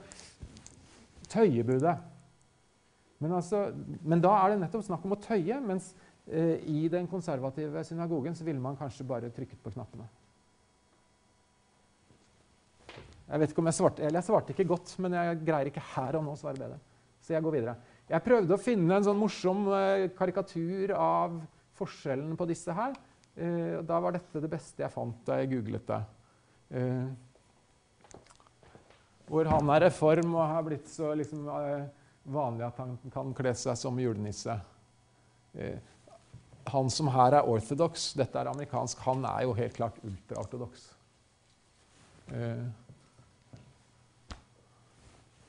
tøye 1.35 1.65
budet. 1.67 1.95
Men, 3.23 3.37
altså, 3.39 3.67
men, 4.03 4.21
da 4.25 4.33
er 4.39 4.53
det 4.53 4.63
nettopp 4.63 4.85
snakk 4.87 5.05
om 5.07 5.15
å 5.17 5.21
tøye, 5.21 5.57
mens 5.65 5.93
eh, 6.29 6.61
i 6.69 6.89
den 6.93 7.09
konservative 7.11 7.85
synagogen 7.87 8.37
så 8.37 8.45
ville 8.47 8.61
man 8.61 8.77
kanskje 8.79 9.07
bare 9.09 9.33
trykket 9.33 9.63
på 9.65 9.73
knappene. 9.75 10.07
Jeg 13.25 13.41
vet 13.41 13.53
ikke 13.53 13.63
om 13.65 13.71
jeg 13.71 13.79
svarte, 13.79 14.05
eller 14.05 14.21
jeg 14.21 14.29
svarte 14.29 14.53
ikke 14.53 14.69
godt, 14.75 14.93
men 15.01 15.17
jeg 15.17 15.39
greier 15.47 15.71
ikke 15.71 15.85
her 15.95 16.19
og 16.19 16.27
nå 16.27 16.35
å 16.35 16.41
svare 16.41 16.61
bedre. 16.61 16.81
Så 17.25 17.33
jeg 17.33 17.45
går 17.45 17.57
videre. 17.57 17.75
Jeg 18.11 18.21
prøvde 18.21 18.53
å 18.53 18.61
finne 18.61 18.99
en 18.99 19.07
sånn 19.07 19.17
morsom 19.17 19.65
eh, 19.73 20.11
karikatur 20.17 20.93
av 20.99 21.39
forskjellen 21.79 22.35
på 22.37 22.47
disse 22.51 22.75
her. 22.77 22.93
Eh, 23.33 23.81
da 23.87 24.01
var 24.05 24.13
dette 24.13 24.43
det 24.45 24.51
beste 24.53 24.85
jeg 24.85 24.93
fant 24.93 25.23
da 25.25 25.39
jeg 25.41 25.55
googlet 25.55 25.87
det. 25.89 26.01
Eh, 26.77 27.07
hvor 29.25 29.49
han 29.49 29.73
er 29.73 29.87
reform 29.87 30.37
og 30.37 30.45
har 30.51 30.67
blitt 30.67 30.91
så 30.93 31.15
liksom, 31.17 31.49
vanlig 32.29 32.67
at 32.67 32.83
han 32.83 32.93
kan 33.15 33.33
kle 33.37 33.55
seg 33.57 33.79
som 33.81 33.97
julenisse. 33.97 34.59
Han 36.75 36.93
som 36.93 37.09
her 37.15 37.39
er 37.39 37.49
orthodox, 37.49 38.11
dette 38.21 38.37
er 38.37 38.51
amerikansk, 38.53 39.01
han 39.07 39.25
er 39.31 39.47
jo 39.47 39.57
helt 39.57 39.79
klart 39.79 39.97
ultraortodoks. 40.05 40.91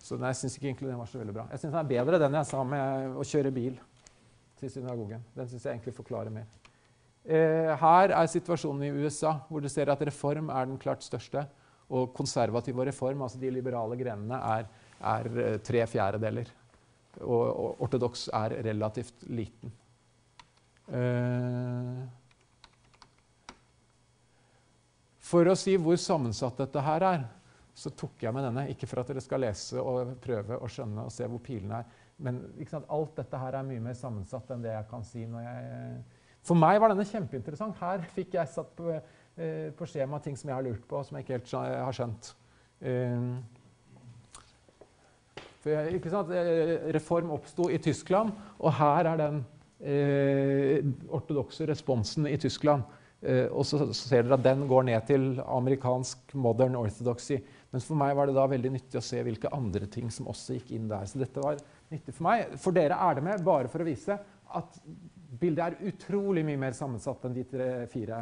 Så 0.06 0.20
jeg 0.22 0.38
syns 0.38 0.56
ikke 0.58 0.70
egentlig 0.70 0.92
den 0.92 1.02
var 1.02 1.10
så 1.10 1.18
veldig 1.18 1.34
bra. 1.34 1.48
Jeg 1.50 1.64
syns 1.64 1.72
den 1.74 1.82
er 1.82 1.90
bedre 1.90 2.22
den 2.22 2.38
jeg 2.38 2.48
sa 2.52 2.62
med 2.68 3.16
å 3.18 3.26
kjøre 3.26 3.52
bil 3.54 3.78
til 4.60 4.72
synagogen. 4.72 5.24
Den 5.34 5.48
syns 5.50 5.66
jeg 5.66 5.74
egentlig 5.74 5.96
forklarer 5.98 6.34
mer. 6.34 6.46
Eh, 7.26 7.72
her 7.82 8.14
er 8.14 8.28
situasjonen 8.30 8.86
i 8.86 8.92
USA, 9.02 9.34
hvor 9.50 9.64
du 9.64 9.70
ser 9.72 9.90
at 9.90 10.04
reform 10.06 10.52
er 10.54 10.68
den 10.70 10.78
klart 10.82 11.02
største. 11.06 11.48
Og 11.90 12.14
konservativ 12.18 12.78
og 12.78 12.86
reform, 12.90 13.24
altså 13.26 13.42
de 13.42 13.50
liberale 13.54 13.98
grenene, 13.98 14.38
er, 14.38 14.70
er 15.02 15.32
eh, 15.42 15.58
tre 15.66 15.82
fjerdedeler. 15.90 16.54
Og, 17.24 17.42
og 17.50 17.82
ortodoks 17.88 18.28
er 18.34 18.60
relativt 18.68 19.26
liten. 19.26 19.74
Eh, 20.86 22.06
for 25.26 25.50
å 25.50 25.58
si 25.58 25.74
hvor 25.82 25.98
sammensatt 25.98 26.62
dette 26.62 26.86
her 26.86 27.08
er, 27.10 27.26
så 27.76 27.92
tok 27.92 28.24
jeg 28.24 28.32
med 28.34 28.46
denne. 28.48 28.70
Ikke 28.72 28.88
for 28.88 29.02
at 29.02 29.10
dere 29.12 29.24
skal 29.24 29.44
lese 29.44 29.82
og 29.82 30.16
prøve 30.24 30.60
å 30.64 30.70
skjønne 30.72 31.04
og 31.06 31.12
se 31.14 31.28
hvor 31.28 31.42
pilene 31.44 31.82
er. 31.82 32.04
Men 32.24 32.40
alt 32.88 33.18
dette 33.18 33.40
her 33.42 33.58
er 33.60 33.68
mye 33.68 33.84
mer 33.84 33.98
sammensatt 34.00 34.54
enn 34.56 34.64
det 34.64 34.72
jeg 34.72 34.88
kan 34.92 35.04
si. 35.04 35.26
når 35.28 35.44
jeg... 35.44 35.98
For 36.46 36.56
meg 36.56 36.80
var 36.80 36.94
denne 36.94 37.08
kjempeinteressant. 37.10 37.76
Her 37.82 38.06
fikk 38.16 38.38
jeg 38.38 38.54
satt 38.54 38.72
på, 38.78 38.94
eh, 38.94 39.68
på 39.76 39.90
skjema 39.90 40.22
ting 40.24 40.38
som 40.40 40.52
jeg 40.52 40.56
har 40.56 40.66
lurt 40.66 40.88
på, 40.88 41.04
som 41.04 41.18
jeg 41.18 41.26
ikke 41.26 41.40
helt 41.40 41.56
har 41.58 41.98
skjønt. 41.98 42.32
Eh, 42.80 43.30
sant? 45.66 46.32
Eh, 46.32 46.92
reform 46.96 47.34
oppsto 47.36 47.68
i 47.74 47.82
Tyskland, 47.82 48.32
og 48.62 48.76
her 48.78 49.10
er 49.12 49.24
den 49.24 49.42
eh, 49.82 50.86
ortodokse 51.10 51.68
responsen 51.68 52.30
i 52.30 52.38
Tyskland. 52.38 52.86
Eh, 53.26 53.48
og 53.50 53.66
så 53.66 53.88
ser 53.98 54.26
dere 54.26 54.38
at 54.38 54.46
den 54.46 54.68
går 54.70 54.86
ned 54.92 55.08
til 55.08 55.42
amerikansk 55.42 56.36
modern 56.38 56.78
orthodoxy. 56.78 57.40
Men 57.76 57.84
for 57.84 58.00
meg 58.00 58.14
var 58.16 58.30
det 58.30 58.38
da 58.38 58.46
veldig 58.48 58.70
nyttig 58.72 58.96
å 58.96 59.04
se 59.04 59.18
hvilke 59.20 59.50
andre 59.52 59.90
ting 59.92 60.08
som 60.08 60.30
også 60.32 60.56
gikk 60.56 60.70
inn 60.78 60.86
der. 60.88 61.04
Så 61.12 61.20
dette 61.20 61.42
var 61.44 61.58
nyttig 61.92 62.14
for 62.16 62.24
meg. 62.24 62.54
For 62.64 62.72
dere 62.72 62.96
er 63.04 63.18
det 63.18 63.24
med 63.26 63.42
bare 63.44 63.68
for 63.68 63.84
å 63.84 63.88
vise 63.88 64.16
at 64.56 64.78
bildet 65.42 65.66
er 65.66 65.90
utrolig 65.92 66.46
mye 66.48 66.62
mer 66.62 66.78
sammensatt 66.78 67.26
enn 67.28 67.36
de 67.36 67.44
tre 67.50 67.68
fire. 67.92 68.22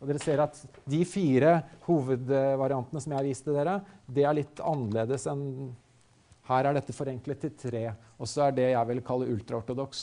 Og 0.00 0.10
dere 0.10 0.22
ser 0.24 0.42
at 0.42 0.58
De 0.90 1.04
fire 1.06 1.52
hovedvariantene 1.84 3.04
som 3.04 3.14
jeg 3.14 3.28
viste 3.28 3.54
dere, 3.54 3.76
det 4.10 4.26
er 4.26 4.34
litt 4.40 4.64
annerledes 4.72 5.28
enn 5.30 5.44
Her 6.50 6.66
er 6.66 6.80
dette 6.80 6.96
forenklet 6.96 7.46
til 7.46 7.54
tre. 7.62 7.84
Og 8.18 8.26
så 8.26 8.48
er 8.48 8.58
det 8.58 8.68
jeg 8.72 8.90
vil 8.90 9.04
kalle 9.06 9.30
ultraortodoks, 9.36 10.02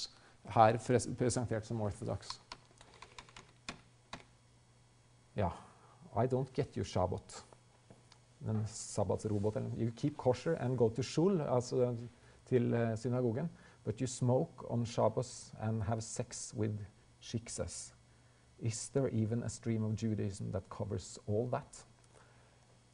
her 0.56 0.80
presentert 1.20 1.68
som 1.68 1.84
orthodox. 1.84 2.38
Ja. 5.36 5.52
I 6.16 6.24
don't 6.32 6.56
get 6.56 6.80
you, 6.80 6.88
Shabbat. 8.40 8.56
Den 8.56 8.64
sabbatsroboten. 8.68 9.74
You 9.78 9.92
keep 9.96 10.18
kosher 10.18 10.56
and 10.60 10.78
go 10.78 10.90
to 10.90 11.02
shul, 11.02 11.42
altså 11.42 11.96
til 12.46 12.74
eh, 12.74 12.98
synagogen. 12.98 13.50
But 13.86 14.00
you 14.02 14.08
smoke 14.08 14.66
on 14.72 14.86
Shabbos 14.86 15.54
and 15.62 15.84
have 15.84 16.02
sex 16.02 16.54
with 16.58 16.74
shiksas. 17.22 17.94
Is 18.60 18.90
there 18.90 19.08
even 19.14 19.44
a 19.44 19.50
stream 19.50 19.84
of 19.84 19.96
Judaism 19.96 20.52
that 20.52 20.64
covers 20.70 21.20
all 21.28 21.50
that? 21.52 21.86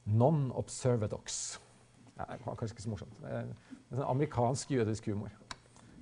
Non-observadox. 0.06 1.60
Nei, 2.17 2.38
det 2.38 2.45
var 2.45 2.56
kanskje 2.56 2.73
ikke 2.75 2.84
så 2.84 2.89
morsomt. 2.89 3.19
Eh, 3.25 3.43
En 3.93 3.99
sånn 3.99 4.10
amerikansk 4.10 4.71
jødisk 4.71 5.06
humor. 5.06 5.29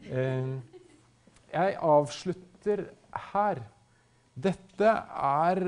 Eh, 0.03 0.59
Jeg 1.53 1.77
avslutter 1.81 2.85
her. 3.33 3.59
Dette 4.35 4.87
er 4.87 5.61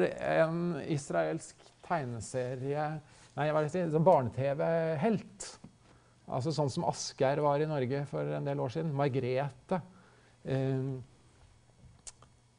en 0.46 0.76
israelsk 0.88 1.56
tegneserie 1.84 3.02
Nei, 3.34 3.48
hva 3.50 3.64
er 3.64 3.66
jeg 3.66 3.74
sier? 3.74 3.88
Sånn 3.90 4.06
barne-TV-helt. 4.06 5.48
Altså 6.34 6.54
sånn 6.54 6.70
som 6.72 6.86
Asgeir 6.88 7.42
var 7.44 7.62
i 7.62 7.70
Norge 7.70 8.04
for 8.12 8.30
en 8.38 8.46
del 8.46 8.62
år 8.62 8.76
siden. 8.76 8.94
Margrethe. 8.96 9.80
Eh, 10.44 10.94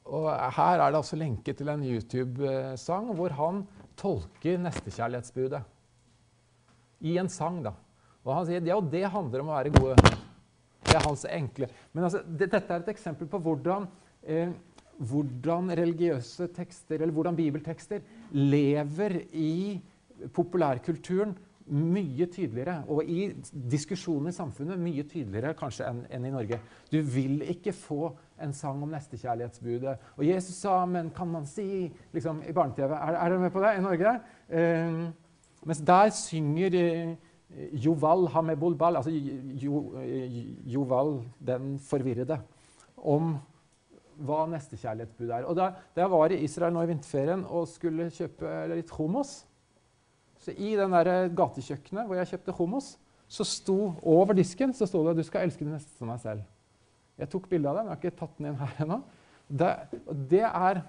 og 0.05 0.27
her 0.59 0.83
er 0.83 0.91
det 0.91 0.99
altså 0.99 1.17
lenke 1.17 1.55
til 1.57 1.71
en 1.73 1.85
YouTube-sang 1.87 3.09
hvor 3.17 3.33
han 3.39 3.63
tolker 3.97 4.59
nestekjærlighetsbudet. 4.61 5.63
I 7.05 7.17
en 7.23 7.31
sang, 7.33 7.63
da. 7.65 7.73
Og 8.25 8.35
han 8.35 8.47
sier 8.49 8.69
ja, 8.69 8.77
det 8.81 9.07
handler 9.15 9.45
om 9.45 9.51
å 9.53 9.57
være 9.57 9.73
gode. 9.79 10.13
Det 10.85 10.99
er 10.99 11.07
hans 11.07 11.25
enkle 11.27 11.67
Men 11.95 12.05
altså, 12.07 12.21
det, 12.23 12.51
dette 12.53 12.71
er 12.71 12.83
et 12.83 12.91
eksempel 12.93 13.29
på 13.31 13.41
hvordan, 13.43 13.87
eh, 14.29 14.53
hvordan 14.99 15.73
religiøse 15.79 16.51
tekster, 16.55 17.01
eller 17.01 17.15
hvordan 17.15 17.39
bibeltekster, 17.39 18.05
lever 18.35 19.23
i 19.33 19.81
populærkulturen 20.33 21.35
mye 21.67 22.27
tydeligere. 22.27 22.83
Og 22.89 23.05
i 23.09 23.33
diskusjonen 23.73 24.29
i 24.29 24.37
samfunnet 24.37 24.81
mye 24.81 25.05
tydeligere 25.09 25.55
kanskje 25.59 25.89
enn 25.89 26.03
en 26.13 26.27
i 26.29 26.33
Norge. 26.33 26.59
Du 26.93 27.01
vil 27.01 27.43
ikke 27.55 27.73
få 27.77 28.11
en 28.43 28.53
sang 28.53 28.83
om 28.83 28.93
nestekjærlighetsbudet. 28.93 29.97
Og 30.19 30.27
Jesus 30.29 30.61
sa, 30.61 30.83
men 30.87 31.11
kan 31.15 31.31
man 31.31 31.47
si 31.49 31.89
liksom, 32.13 32.43
I 32.49 32.53
barne-TV. 32.53 32.91
Er, 32.93 33.21
er 33.21 33.33
dere 33.33 33.45
med 33.47 33.55
på 33.55 33.63
det 33.65 33.77
i 33.79 33.85
Norge? 33.85 34.19
Eh, 34.49 34.99
mens 35.65 35.81
der 35.87 36.13
synger 36.13 36.77
eh, 36.81 37.17
Joval 37.73 38.29
Hamebulbal, 38.35 38.97
altså 38.97 39.11
jo, 39.11 39.95
eh, 40.03 40.69
Joval 40.75 41.23
den 41.47 41.79
forvirrede, 41.79 42.41
om 42.97 43.37
hva 44.25 44.45
nestekjærlighetsbudet 44.47 45.35
er. 45.39 45.49
Og 45.49 45.57
da, 45.57 45.73
da 45.97 46.05
jeg 46.05 46.11
var 46.13 46.31
i 46.33 46.43
Israel 46.45 46.75
nå 46.75 46.85
i 46.85 46.93
vinterferien 46.93 47.43
og 47.49 47.67
skulle 47.69 48.13
kjøpe 48.15 48.53
litt 48.75 48.93
hummus 48.95 49.41
Så 50.45 50.53
i 50.53 50.75
den 50.77 50.93
der 50.93 51.31
gatekjøkkenet 51.33 52.07
hvor 52.09 52.21
jeg 52.21 52.35
kjøpte 52.35 52.57
hummus, 52.59 52.95
så 53.29 53.47
sto 53.49 53.79
over 54.03 54.37
disken 54.37 54.75
så 54.77 54.87
sto 54.87 55.01
det 55.07 55.17
'Du 55.17 55.25
skal 55.25 55.47
elske 55.47 55.65
din 55.65 55.73
neste 55.73 55.97
som 55.97 56.09
deg 56.13 56.21
selv'. 56.21 56.45
Jeg 57.19 57.31
tok 57.31 57.49
bilde 57.49 57.69
av 57.69 57.77
den. 57.77 57.87
Jeg 57.87 57.95
har 57.95 58.03
ikke 58.03 58.19
tatt 58.19 58.39
den 58.39 58.47
inn 58.47 58.59
her 58.59 58.85
ennå. 58.85 59.03
Det, 59.49 59.71
det 60.31 60.43
er 60.43 60.83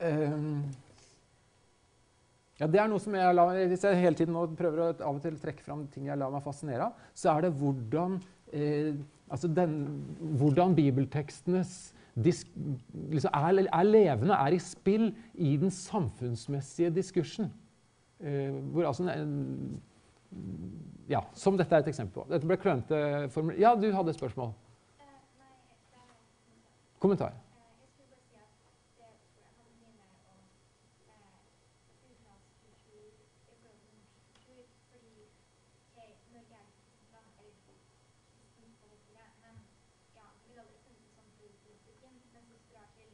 um, 0.00 0.64
ja, 2.58 2.66
det 2.66 2.80
er 2.80 2.88
noe 2.90 3.02
som 3.02 3.14
jeg 3.14 3.34
lar, 3.34 3.54
Hvis 3.70 3.84
jeg 3.86 4.00
hele 4.02 4.18
tiden 4.18 4.56
prøver 4.58 4.80
å 4.82 4.88
av 4.90 5.14
og 5.14 5.22
til 5.22 5.38
trekke 5.38 5.62
fram 5.62 5.86
ting 5.92 6.08
jeg 6.08 6.18
lar 6.18 6.32
meg 6.32 6.42
fascinere 6.42 6.88
av, 6.88 7.04
så 7.14 7.30
er 7.36 7.46
det 7.46 7.52
hvordan, 7.54 8.18
eh, 8.52 8.98
altså 9.30 9.48
den, 9.48 9.76
hvordan 10.40 10.74
bibeltekstenes 10.74 11.94
disk, 12.24 12.50
liksom 13.12 13.34
er, 13.34 13.64
er 13.66 13.88
levende, 13.88 14.34
er 14.34 14.56
i 14.56 14.60
spill 14.62 15.10
i 15.34 15.56
den 15.60 15.70
samfunnsmessige 15.74 16.90
diskursen. 16.94 17.52
Eh, 18.20 18.54
hvor 18.72 18.86
altså 18.86 19.06
en, 19.12 19.82
ja, 21.08 21.20
Som 21.32 21.56
dette 21.56 21.74
er 21.74 21.78
et 21.84 21.88
eksempel 21.88 22.14
på. 22.20 22.26
Dette 22.32 22.46
ble 22.46 22.56
klønete 22.60 23.28
formulert. 23.32 23.60
Ja, 23.62 23.74
du 23.78 23.86
hadde 23.94 24.10
et 24.10 24.18
spørsmål. 24.18 24.50
Kommentar. 26.98 27.30
Jeg 27.30 27.86
skulle 27.94 28.10
bare 28.10 28.26
si 28.26 28.34
at 28.42 28.50
det 28.98 29.14
tror 29.30 29.38
jeg 29.38 29.52
han 29.54 29.70
mener 29.78 30.06
om 30.34 30.40
eh, 31.06 31.30
utenlandsk 32.10 32.58
kultur 32.66 33.06
i 33.22 33.54
forhold 33.62 33.78
til 33.78 33.94
norsk 33.94 34.18
kultur, 34.26 34.66
fordi 34.90 35.14
ok, 35.86 35.98
Norge 36.34 36.54
er 36.58 36.64
et 36.66 36.74
kristent 36.74 37.10
land, 37.14 37.28
eller 37.38 37.54
kristent 37.62 38.74
på 38.82 38.86
det 38.90 38.98
tida, 39.06 39.24
men 39.44 39.54
ja, 40.18 40.26
det 40.42 40.50
vil 40.50 40.58
aldri 40.64 40.78
funnet 40.82 41.14
sånn 41.14 41.30
politikken, 41.38 42.12
men 42.34 42.42
hvis 42.50 42.66
du 42.66 42.74
drar 42.74 42.88
til 42.98 43.10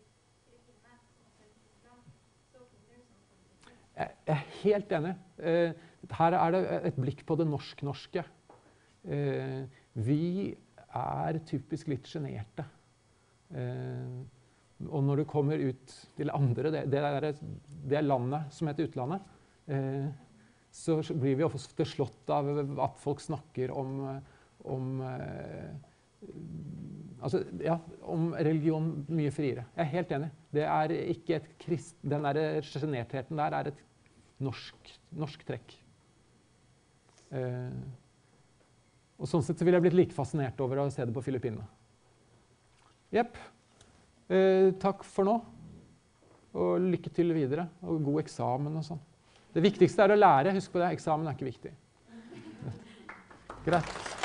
Filippinene, 0.49 0.97
som 1.13 1.29
også 1.29 1.45
er 1.45 1.53
et 1.53 1.55
kristent 1.61 1.85
land, 1.93 2.03
så 2.51 2.59
finner 2.73 2.97
du 2.97 3.05
sånn 3.05 3.23
politikk. 3.29 3.69
Jeg 4.01 4.09
jeg 4.33 4.41
er 4.41 4.54
helt 4.65 4.93
enig. 4.97 5.15
Eh, 5.39 5.75
her 6.19 6.37
er 6.39 6.55
det 6.55 6.63
et 6.91 7.01
blikk 7.01 7.25
på 7.29 7.37
det 7.41 7.47
norsk-norske. 7.49 8.25
Eh, 9.05 9.65
vi 10.05 10.53
er 10.95 11.41
typisk 11.49 11.91
litt 11.93 12.09
sjenerte. 12.09 12.67
Eh, 13.55 14.19
og 14.91 15.05
når 15.07 15.23
du 15.23 15.25
kommer 15.31 15.61
ut 15.61 15.97
til 16.19 16.33
andre, 16.35 16.73
det, 16.75 16.85
det, 16.93 17.01
er, 17.01 17.31
det 17.89 18.05
landet 18.05 18.53
som 18.53 18.69
heter 18.69 18.89
utlandet, 18.91 19.31
så 20.75 20.99
blir 21.15 21.39
vi 21.39 21.47
ofte 21.47 21.87
slått 21.89 22.29
av 22.35 22.51
at 22.83 22.99
folk 23.01 23.23
snakker 23.23 23.71
om, 23.73 24.03
om 24.69 24.91
Altså, 27.25 27.41
ja, 27.65 27.79
om 28.05 28.35
religion 28.37 28.91
mye 29.09 29.33
friere. 29.33 29.65
Jeg 29.79 29.87
er 29.87 29.93
helt 29.95 30.13
enig. 30.13 30.29
Det 30.53 30.65
er 30.69 30.93
ikke 31.15 31.39
et 31.39 31.47
krist, 31.63 31.97
den 32.05 32.27
der 32.27 32.61
sjenertheten 32.67 33.41
der 33.41 33.57
er 33.57 33.71
et 33.71 33.81
norsk, 34.45 34.93
norsk 35.17 35.45
trekk. 35.49 35.77
Eh, 37.35 37.79
og 39.19 39.31
sånn 39.31 39.45
sett 39.47 39.59
så 39.59 39.67
ville 39.67 39.79
jeg 39.79 39.87
blitt 39.87 39.99
like 39.99 40.17
fascinert 40.17 40.61
over 40.63 40.83
å 40.83 40.91
se 40.93 41.07
det 41.07 41.15
på 41.15 41.23
Filippinene. 41.25 41.67
Jepp. 43.15 43.39
Eh, 44.29 44.73
takk 44.83 45.05
for 45.07 45.29
nå. 45.29 45.39
Og 46.55 46.83
lykke 46.83 47.13
til 47.15 47.35
videre. 47.35 47.69
Og 47.87 48.03
god 48.05 48.25
eksamen 48.25 48.81
og 48.81 48.87
sånn. 48.87 49.03
Det 49.55 49.63
viktigste 49.63 50.03
er 50.03 50.15
å 50.15 50.19
lære. 50.19 50.55
Husk 50.57 50.75
på 50.75 50.83
det, 50.83 50.93
eksamen 50.97 51.31
er 51.31 51.39
ikke 51.39 51.51
viktig. 51.51 51.75
Greit. 53.65 54.23